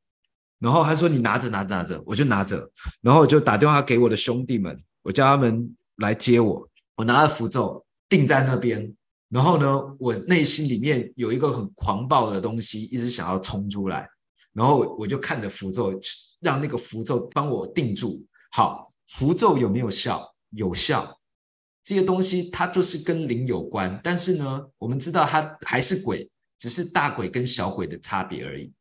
[0.60, 2.70] 然后他说：“你拿着，拿着，拿着。”我就拿着，
[3.02, 6.70] 然后我就打电话给我的兄弟们，我叫他们来接我。
[6.96, 8.96] 我拿着符咒定在那边，
[9.30, 14.08] 然后呢，我内心里面有一个很狂暴的东西，一直想要冲出来。
[14.54, 16.00] 然后我就看着符咒，
[16.42, 18.24] 让那个符咒帮我定住。
[18.52, 20.31] 好，符咒有没有效？
[20.52, 21.20] 有效。
[21.84, 26.30] 这些东西它就是跟灵有关，但是呢，我们知道它还是鬼，
[26.60, 28.72] 只是大鬼跟小鬼的差别而已。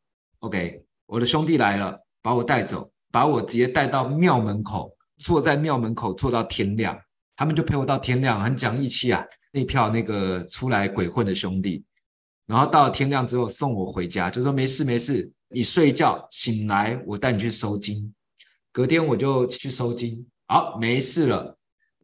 [0.40, 6.98] OK，我的兄弟来了，把我带走，把我直接带到庙门口，坐在庙门口坐到天亮，
[7.34, 9.24] 他们就陪我到天亮，很讲义气啊。
[9.52, 11.84] 那票那个出来鬼混的兄弟，
[12.46, 18.14] 然后到了天亮之后送我回家，就说没事没事，你睡觉，醒来我带你去收金。
[18.70, 21.58] 隔天我就去收金，好，没事了。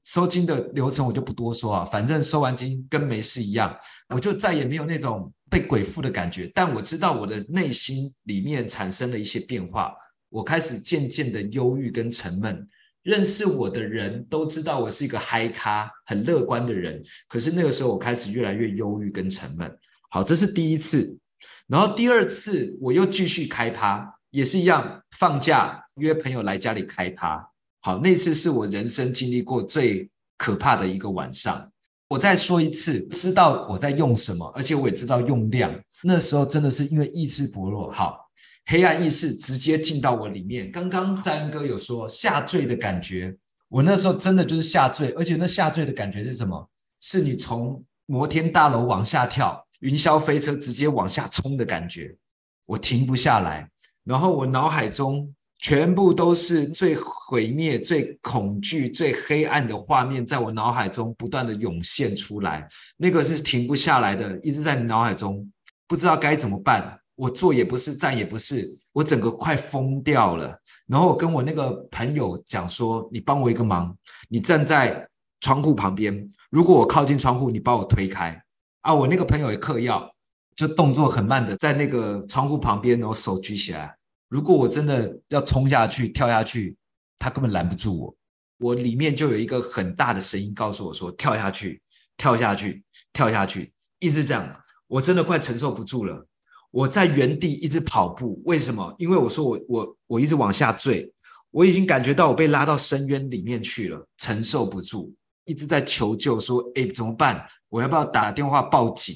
[0.07, 3.77] 收金的流程我就不多说啊，反正收完金跟没事一样，
[4.15, 6.51] 我就再也没有那种被鬼附的感觉。
[6.55, 9.93] 但我知道我的内心里面产生了一些变化，
[10.29, 12.67] 我开始渐渐的忧郁跟沉闷。
[13.03, 19.77] 认识我的人都知道我是一个嗨咖、很乐观的人，可是那个时候我开始越来越忧郁跟沉闷。
[20.11, 21.19] 好，这是第一次，
[21.67, 27.51] 然后第二次我又继续开趴，也是一样，放假约朋友来家里开趴。
[27.87, 31.71] 好，那次是我人生经历过最可怕的一个晚上。
[32.09, 35.73] 我再说一次，知道我在用什么，而且我也知道用量。
[36.03, 38.29] 那时候真的是因为意志薄弱，好，
[38.65, 40.69] 黑暗意识直接进到我里面。
[40.73, 43.37] 刚刚在恩哥有说下坠的感觉，
[43.69, 46.69] 我那时候真的就是下坠，而且那下坠的感觉是什么？
[46.99, 52.17] 是你从摩天大楼往下跳，云霄飞车直接往下冲的感觉，
[52.65, 53.71] 我停不下来。
[54.03, 55.33] 然后我脑海中。
[55.67, 65.45] 全部都是最毁灭、最恐惧、最黑暗的画面，在我脑海中不断的涌现出来，那个是停不下来的，一直在你脑海中，
[65.89, 66.97] 不知道该怎么办。
[67.17, 70.57] 我坐也不是，站也不是，我整个快疯掉了。
[70.87, 73.93] 然后我跟我那个朋友讲说：“你帮我一个忙，
[74.29, 75.05] 你站在
[75.41, 76.17] 窗户旁边，
[76.49, 78.41] 如果我靠近窗户，你把我推开。”
[78.83, 80.09] 啊，我那个朋友也嗑药，
[80.55, 83.96] 就动作很慢的在那个窗户旁边，然后手举起来。
[84.29, 86.77] 如果我真的要冲下去、跳下去，
[87.19, 88.17] 他根本拦不住我。
[88.59, 91.81] 我里面就有一个很大的声音告诉我说：“跳下去，
[92.17, 96.27] 跳下去，跳下去。”一直这样，我真的快承受不住了。
[96.71, 98.95] 我在原地一直跑步，为什么？
[98.99, 101.11] 因为我说我我我一直往下坠，
[101.51, 105.15] 我已经感觉到我被拉到深渊里面去了，承受不住，
[105.45, 107.47] 一直在求救，说：“哎，怎么办？
[107.69, 109.15] 我要不要打电话报警？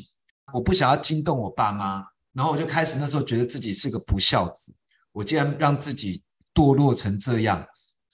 [0.53, 4.73] 我不想要惊动我爸妈。”然后我就开始那时候觉得自己是个不孝子。
[5.13, 6.23] 我竟然让自己
[6.55, 7.67] 堕落成这样，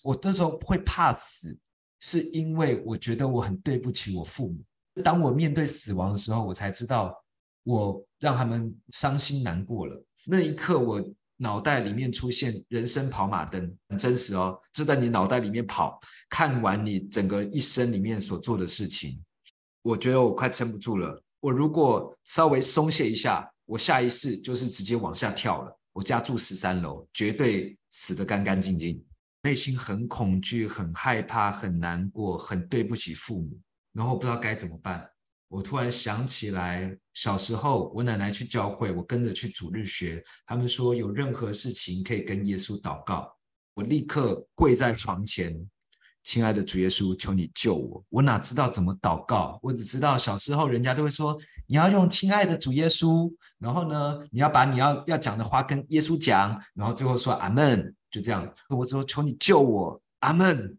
[0.05, 1.59] 我那时候会怕死，
[2.01, 4.63] 是因为我觉得我很对不起我父母。
[5.03, 7.15] 当我面对死亡的时候，我才知道
[7.65, 10.05] 我让他们伤心难过了。
[10.25, 11.05] 那一刻，我
[11.37, 19.23] 脑袋里面出现人生跑马灯，很真实哦，就在你脑袋里面跑，看完你整个一生里面所做的事情，
[19.83, 21.23] 我觉得我快撑不住了。
[21.41, 25.76] 我如果稍微松懈一下，我下一世就是直接往下跳了。
[25.97, 29.03] 我家住十三楼，绝对死得干干净净。
[29.43, 33.59] 内心很恐惧，很害怕，很难过，很对不起父母。
[33.95, 35.09] 然后不知道该怎么办。
[35.49, 40.23] 我突然想起来，小时候我奶奶去教会，我跟着去主日学。
[40.45, 43.35] 他们说有任何事情可以跟耶稣祷告。
[43.73, 45.57] 我立刻跪在床前。
[46.27, 48.05] 亲爱的主耶稣，求你救我！
[48.09, 49.61] 我哪知道怎么祷告？
[49.63, 58.53] 我只知道小时候人家都会说，你要用亲爱的主耶稣，然后呢，你要把你要要讲的话跟耶稣讲，然后最后说阿门，就这样。
[58.71, 60.77] 我只说求你救我，阿门。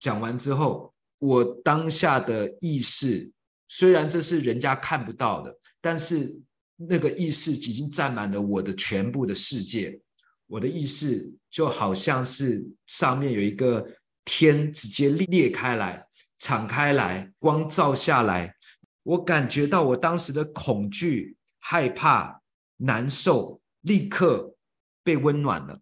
[0.00, 3.32] 讲完之后，我当下的意识，
[3.68, 6.42] 虽然这是人家看不到的，但是
[6.76, 9.98] 那个意识已经占满了我的全部的世界。
[10.46, 13.82] 我的意识就好像是上面有一个。
[14.24, 16.06] 天直接裂开来，
[16.38, 18.54] 敞开来，光照下来，
[19.02, 22.42] 我感觉到我当时的恐惧、害怕、
[22.78, 24.54] 难受，立刻
[25.02, 25.80] 被温暖了。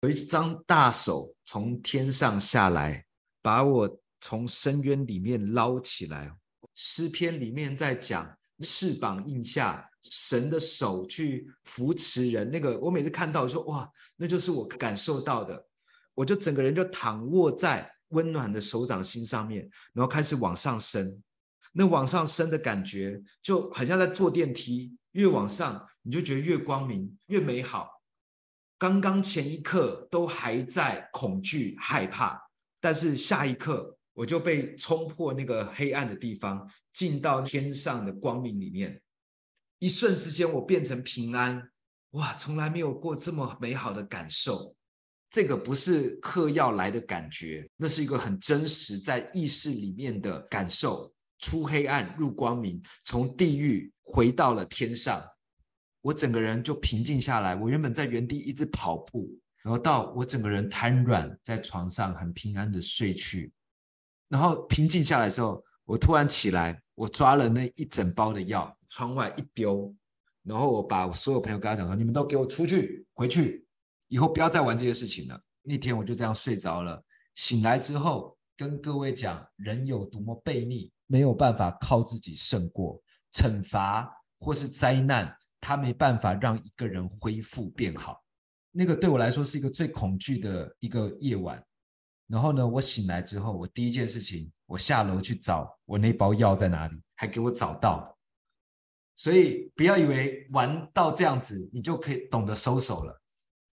[0.00, 3.06] 有一张大手从天上下来，
[3.40, 6.30] 把我从深渊里面捞起来。
[6.74, 12.50] 诗篇里面在讲翅膀荫下，神的手去扶持人。
[12.50, 15.66] 那个我每次看到说哇，那就是我感受到的。
[16.14, 21.22] 我就整个人就躺卧在温暖的手掌心上面，然后开始往上升。
[21.72, 28.00] 那往上升的感觉就好像在坐电梯，越往上你就觉得越光明、越美好。
[28.78, 32.40] 刚刚前一刻都还在恐惧、害怕，
[32.80, 39.02] 但是下一刻我就被冲破那个黑暗的地方，进到天上的光明里面。
[39.80, 41.70] 一瞬之间，我变成平安。
[42.10, 44.76] 哇，从来没有过这么美好的感受。
[45.34, 51.12] 这个不是嗑药来的感觉，那是一个很真实在意识里面的感受。
[51.40, 55.20] 出黑暗入光明，从地狱回到了天上，
[56.02, 57.56] 我整个人就平静下来。
[57.56, 63.52] 我原本在原地一直跑步，然后到我整个人瘫软在床上，很平安的睡去。
[64.28, 69.92] 然后平静下来之后，我突然起来，我抓了那一整包的药，窗外一丢，
[70.44, 73.63] 然后我把所有朋友跟他讲说：“你们都给我出去，回去，
[74.08, 77.02] 以后不要再玩这些事情了。”那天我就这样睡着了。
[77.34, 83.02] 醒来之后，跟各位讲，人有多么悖逆，没有办法靠自己胜过
[83.32, 88.22] 惩罚或是灾难，他没办法让一个人恢复变好。
[88.70, 91.64] 那个对我来说是一个最恐惧的一个夜晚。
[92.26, 98.16] 然后呢，我醒来之后，我第一件事情，我下楼去找我那包药在哪里，还给我找到。
[99.16, 103.20] 所以不要以为玩到这样子，你就可以懂得收手了。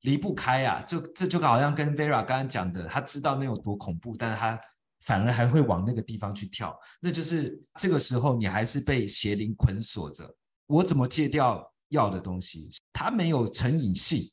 [0.01, 4.59] 离不开啊，就这就好像跟 Vera 刚刚讲的，他知道那有多恐怖，但是他
[5.01, 10.35] 反而还会往那个地方去跳，那就是这个时候你还是被邪灵捆锁着。
[10.67, 12.69] 我怎么戒掉药的东西？
[12.93, 14.23] 它没有成瘾性，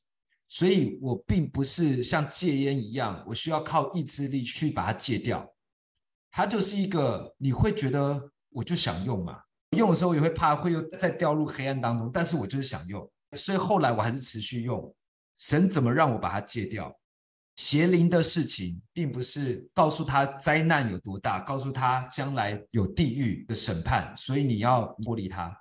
[0.46, 5.46] 所以我并不是像戒烟一样，我需要靠意志力去把它戒掉。
[6.30, 9.40] 它就是一个你会觉得我就想用嘛，
[9.76, 14.94] 用的时候也会怕会又再掉入黑暗当中，但是我就是想用，所以后来我还是持续用。
[15.38, 16.94] 神怎么让我把它戒掉？
[17.54, 25.56] 邪灵的事情，并不是告诉他灾难有多大，告诉他将来有地狱的审判，所以你要脱离他。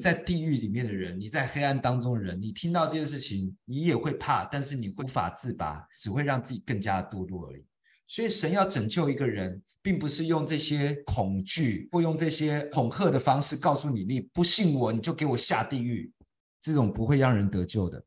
[0.00, 7.64] 在地狱里面的人，你在黑暗当中的人，你听到这件事情，你也会怕，但是你无法自拔，只会让自己更加堕落而已。
[8.06, 16.12] 所以神要拯救一个人，并不是用这些恐惧或用这些恐吓的方式告诉你，你不信我，你就给我下地狱，
[16.60, 18.04] 这种不会让人得救的。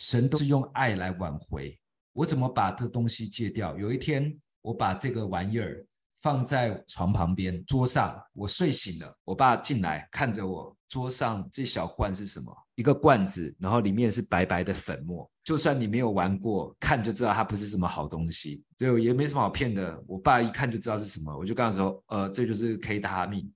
[0.00, 1.78] 神都是用爱来挽回。
[2.14, 3.76] 我怎么把这东西戒掉？
[3.76, 5.86] 有一天，我把这个玩意儿
[6.22, 12.50] 放在床旁边桌上，我睡醒了，我爸进来看着我桌上这小罐是什么？
[12.76, 15.30] 一个罐子，然后里面是白白的粉末。
[15.44, 18.64] 就算你没有玩过，看就知道它不是什么好东西。
[18.78, 20.02] 对，也没什么好骗的。
[20.06, 23.52] 我爸一看就知道是什么，我就跟他说：“呃，这就是 K 他命。”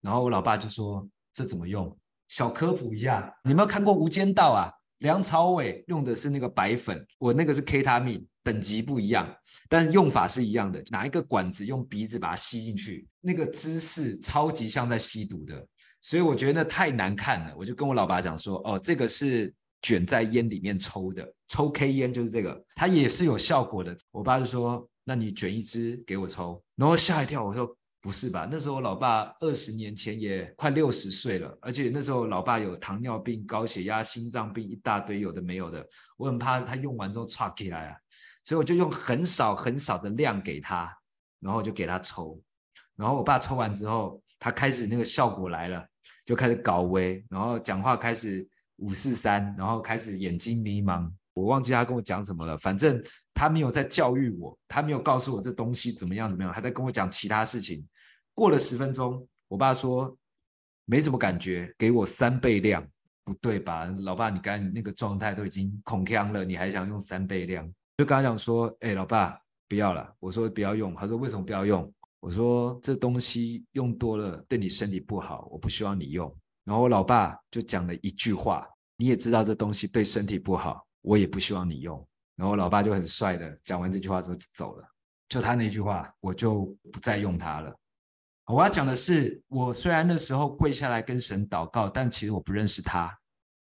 [0.00, 1.94] 然后我老爸就说：“这怎么用？
[2.28, 9.34] 小科普一下，你有没有看过《无间道》啊？”梁朝伟用的是那个白粉，我那个是 K 他命，等级不一样，
[9.68, 10.82] 但用法是一样的。
[10.90, 15.66] 拿一个管子用鼻子把它吸进去，那个姿势超级像在吸毒的，
[16.00, 17.54] 所以我觉得那太难看了。
[17.56, 27.76] 我就跟我老爸讲说：“哦，这个是卷在烟里面抽的，抽 K 烟就是这个，它也是有效果的。”我爸就说：“那你卷一支给我抽。”然后吓一跳，我说。
[28.04, 28.46] 不是吧？
[28.50, 35.82] 那时候我老爸二十年前也快六十岁了，而且那时候老爸有糖尿病、高血压、心脏病一大堆，有的没有的。
[36.18, 37.96] 我很怕他用完之后岔起来啊，
[38.44, 40.94] 所以我就用很少很少的量给他，
[41.40, 42.38] 然后就给他抽。
[42.94, 45.82] 然后我爸抽完之后，他开始那个效果来了，
[46.26, 48.46] 就开始搞威，然后讲话开始
[48.76, 51.10] 五四三，然后开始眼睛迷茫。
[51.32, 53.02] 我忘记他跟我讲什么了，反正
[53.32, 57.82] 他没有在教育我，他没有告诉我这东西怎么样怎么样，他在跟我讲其他事情。
[58.34, 60.16] 过了十分钟，我爸说
[60.84, 62.86] 没什么感觉，给我三倍量，
[63.24, 63.84] 不对吧？
[63.84, 67.66] 老爸，你刚才那个状态都已经恐锵了，你还想用三倍量？
[67.96, 70.12] 就跟他讲说，哎，老爸，不要了。
[70.18, 71.90] 我说不要用，他说为什么不要用？
[72.18, 76.34] 我说这东西用多了对你身体不好，我不希望你用。
[76.64, 78.66] 然后我老爸就讲了一句话，
[78.96, 82.04] 你也知道这东西对身体不好，我也不希望你用。
[82.34, 84.84] 然后我老爸就很帅的讲完这句话之后就走了，
[85.28, 87.72] 就他那句话，我就不再用它了。
[88.46, 93.10] 我要讲的是，我虽然那时候跪下来跟神祷告，但其实我不认识他。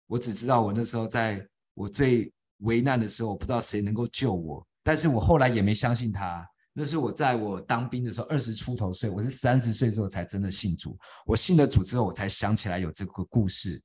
[0.07, 4.65] 我只知道我那时候在我最危难的时候，我不知道谁能够救我。
[4.83, 6.45] 但是我后来也没相信他。
[6.73, 10.97] 那是我在我当兵的时候，二十出头岁，我是三十岁之后才真的信主。
[11.25, 13.81] 我信了主之后，我才想起来有这个故事。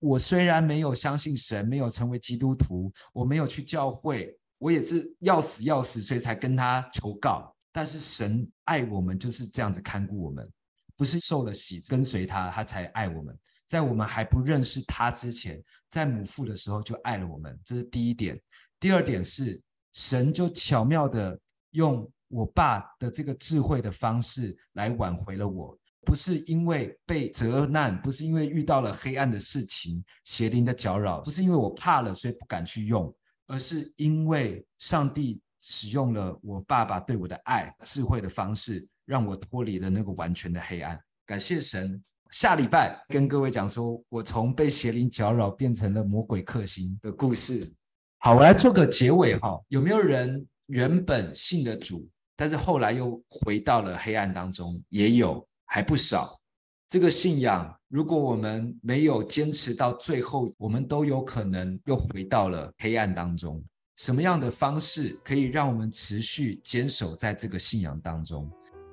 [0.00, 7.54] 我虽然没有相信神，没有成为基督徒，我没有去教会，我也是要死要死，所以才跟他求告。
[7.72, 10.46] 但是神爱我们就是这样子看顾我们，
[10.94, 13.36] 不是受了洗跟随他，他才爱我们。
[13.66, 15.58] 在我们还不认识他之前，
[15.88, 18.38] 在母腹的时候就爱了我们，这是第一点。
[18.78, 19.58] 第二点是
[19.94, 33.14] 神就巧妙的用我爸的这个智慧的方式来挽回了我，不是因为被责难，不是因为遇到了黑暗的事情、邪灵的搅扰，不是因为我怕了所以不敢去用，
[33.46, 35.42] 而是因为上帝。
[35.62, 41.00] 使用了我爸爸对我的爱、智慧的方式，让我脱离了那个完全的黑暗。
[41.24, 42.02] 感谢神！
[42.32, 47.72] 下礼拜跟各位讲说，我从被邪灵搅扰变成了魔鬼克星的故事。
[48.18, 49.60] 好，我来做个结尾哈。
[49.68, 54.82] 有没有人原本信的主，但是后来又回到了黑暗当中？
[54.88, 56.40] 也有，还不少。
[56.88, 63.62] 这个信仰，如果我们没有坚持到最后，我们都有可能又回到了黑暗当中。
[64.02, 68.50] 什么样的方式可以让我们持续坚守在这个信仰当中？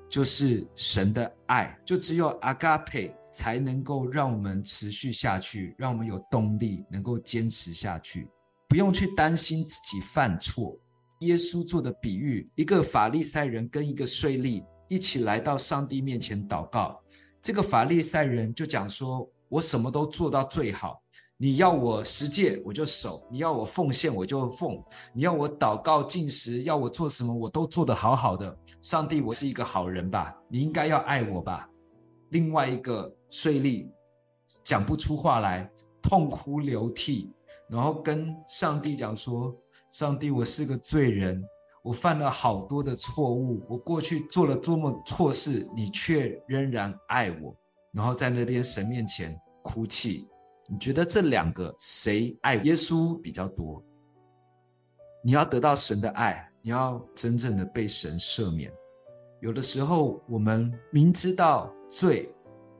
[0.08, 8.28] 就是神的爱，就只有阿嘎佩才能够让我们持续下去，让我们有动力能够坚持下去，
[8.68, 10.78] 不用去担心自己犯错。
[11.22, 17.02] 耶稣做的比喻，一个法利赛人跟一个税吏一起来到上帝面前祷告，
[17.42, 21.02] 这个法利赛人就讲说：“我什么都做到最好。”
[21.42, 24.78] 你要我十诫我就守，你要我奉献我就奉，
[25.14, 28.54] 你要我祷告禁食，要我做什么我都做得好好的。
[28.82, 30.36] 上帝，我是一个好人吧？
[30.48, 31.66] 你应该要爱我吧？
[32.28, 33.88] 另外一个税吏
[34.62, 35.66] 讲不出话来，
[36.02, 37.32] 痛哭流涕，
[37.70, 39.56] 然后跟上帝讲说：
[39.90, 41.42] 上帝，我是个罪人，
[41.82, 47.56] 我犯了好多的错误，我过去做了多么错事，你却仍然爱我。
[47.94, 50.28] 然后在那边神面前哭泣。
[50.72, 53.82] 你觉得这两个谁爱耶稣比较多？
[55.24, 58.72] 你要得到神的爱，你要真正的被神赦免。
[59.40, 62.32] 有的时候我们明知道罪，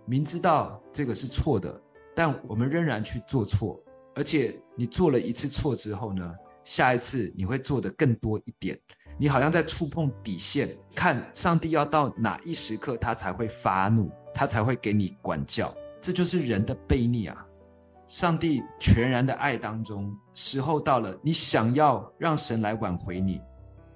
[0.06, 1.82] 明知道这个是错的，
[2.14, 3.82] 但我们仍然去做错。
[4.14, 6.32] 而且你做了一次错之后呢，
[6.62, 8.78] 下一次你会做得更多一点。
[9.18, 15.74] 你好像在触碰底线，看上帝要到哪一时刻他才会发怒，他才会给你管教。
[16.00, 17.46] 这就是人的悖逆啊！
[18.10, 23.40] 上帝全然的爱当中，时候到了，你想要让神来挽回你，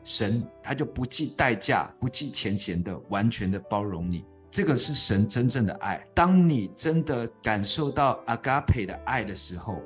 [0.04, 4.24] 神他就不计代价、不计前嫌的完全的包容你。
[4.52, 6.00] 这个是神真正的爱。
[6.14, 9.82] 当你真的感受到阿嘎培的爱的时候，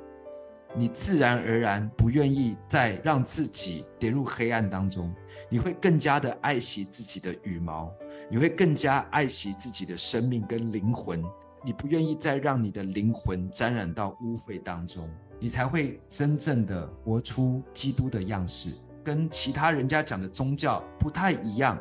[0.75, 5.11] 你自然而然不愿意再让自己跌入黑暗当中，
[5.49, 7.91] 你会更加的爱惜自己的羽毛，
[8.29, 11.19] 你会更加爱惜自己的生命跟灵魂。
[11.63, 21.77] 你不愿意再让你的灵魂沾染到污秽当中，你才会真正的活出基督的样式，跟其他人家讲的宗教不太一样。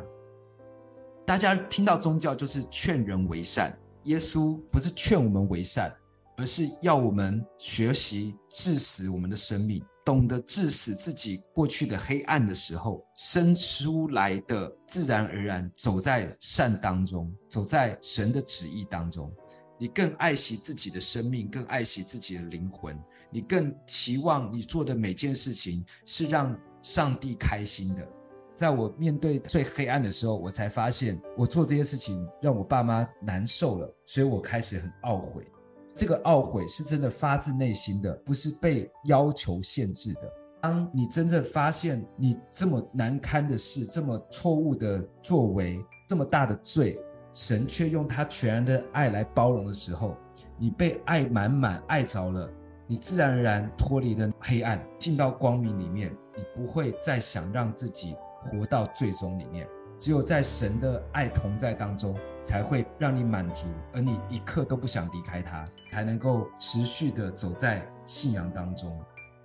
[1.25, 5.95] 大家听到宗教就是劝人为善，耶稣不是劝我们为善，
[6.37, 19.31] 而是要我们学习致死我们的生命，懂得致死自己过去的黑暗的时候，生出来的自然而然走在善当中，走在神的旨意当中。
[19.79, 22.99] 你更爱惜自己的生命，更爱惜自己的灵魂。
[23.31, 28.07] 你更期望你做的每件事情是让上帝开心的。
[28.55, 35.47] 在我面对最黑暗的时候，我才发现我做这些事情让我爸妈难受了，所以我开始很懊悔。
[35.95, 40.33] 这个懊悔是真的发自内心的，不是被要求限制的。
[40.61, 46.99] 当你真正发现你这么难堪的事，这么错误的作为，这么大的罪。
[47.39, 50.17] 神却用他全然的爱来包容的时候，
[50.57, 52.51] 你被爱满满爱着了，
[52.85, 56.13] 你自然而然脱离了黑暗，进到光明里面。
[56.35, 59.69] 你不会再想让自己活到最终里面，
[60.01, 69.01] 只有在神的爱同在当中，才会让你满足，而你一刻都不想离开他，才能够持续的走在信仰当中。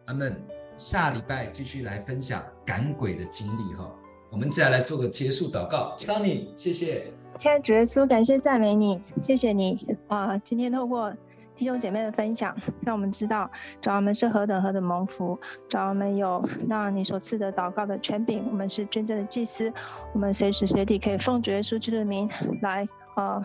[0.06, 0.36] 阿门。
[0.78, 3.94] 下礼拜继续来分享赶鬼的经历哈，
[4.32, 5.96] 我们再来做个结束祷告。
[6.00, 7.14] ，Sunny，，谢谢。
[7.38, 10.38] 亲爱主耶稣，感谢赞美你，谢谢你啊！
[10.38, 11.14] 今天透过
[11.56, 13.50] 弟兄姐妹的分享，让我们知道，
[13.82, 19.74] 主啊，我们是何等何等蒙福，主啊，我们有那你所赐的祷告的权柄，我们是真正的祭司，
[20.14, 22.30] 我们随时随地可以奉主耶稣基督的名
[22.62, 23.42] 来啊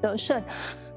[0.00, 0.42] 得胜。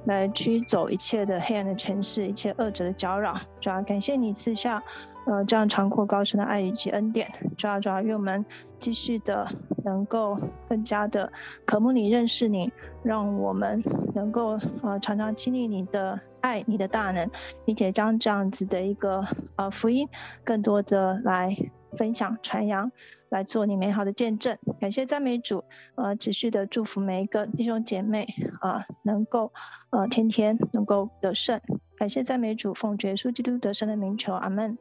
[0.05, 3.35] 来驱走一切的黑暗的权势，一切恶者的搅扰。
[3.59, 4.81] 主要感谢你赐下，
[5.29, 7.29] 呃，这样长阔高深的爱以及恩典。
[7.55, 8.43] 主要主要愿我们
[8.79, 9.47] 继续的
[9.85, 10.35] 能够
[10.67, 11.31] 更加的
[11.65, 12.71] 渴慕你、认识你，
[13.03, 13.83] 让我们
[14.15, 17.29] 能够呃常常经历你的爱、你的大能，
[17.63, 19.23] 并且将这样子的一个
[19.55, 20.09] 呃福音
[20.43, 21.55] 更多的来
[21.95, 22.91] 分享传扬。
[23.29, 25.63] 来做你美好的见证，感谢赞美主，
[25.93, 28.25] 呃，持续的祝福每一个弟兄姐妹
[28.59, 29.53] 啊、呃，能够
[29.91, 31.61] 呃天天能够得胜，
[31.95, 34.79] 感谢赞美主，奉耶稣基督得胜的名求，阿门。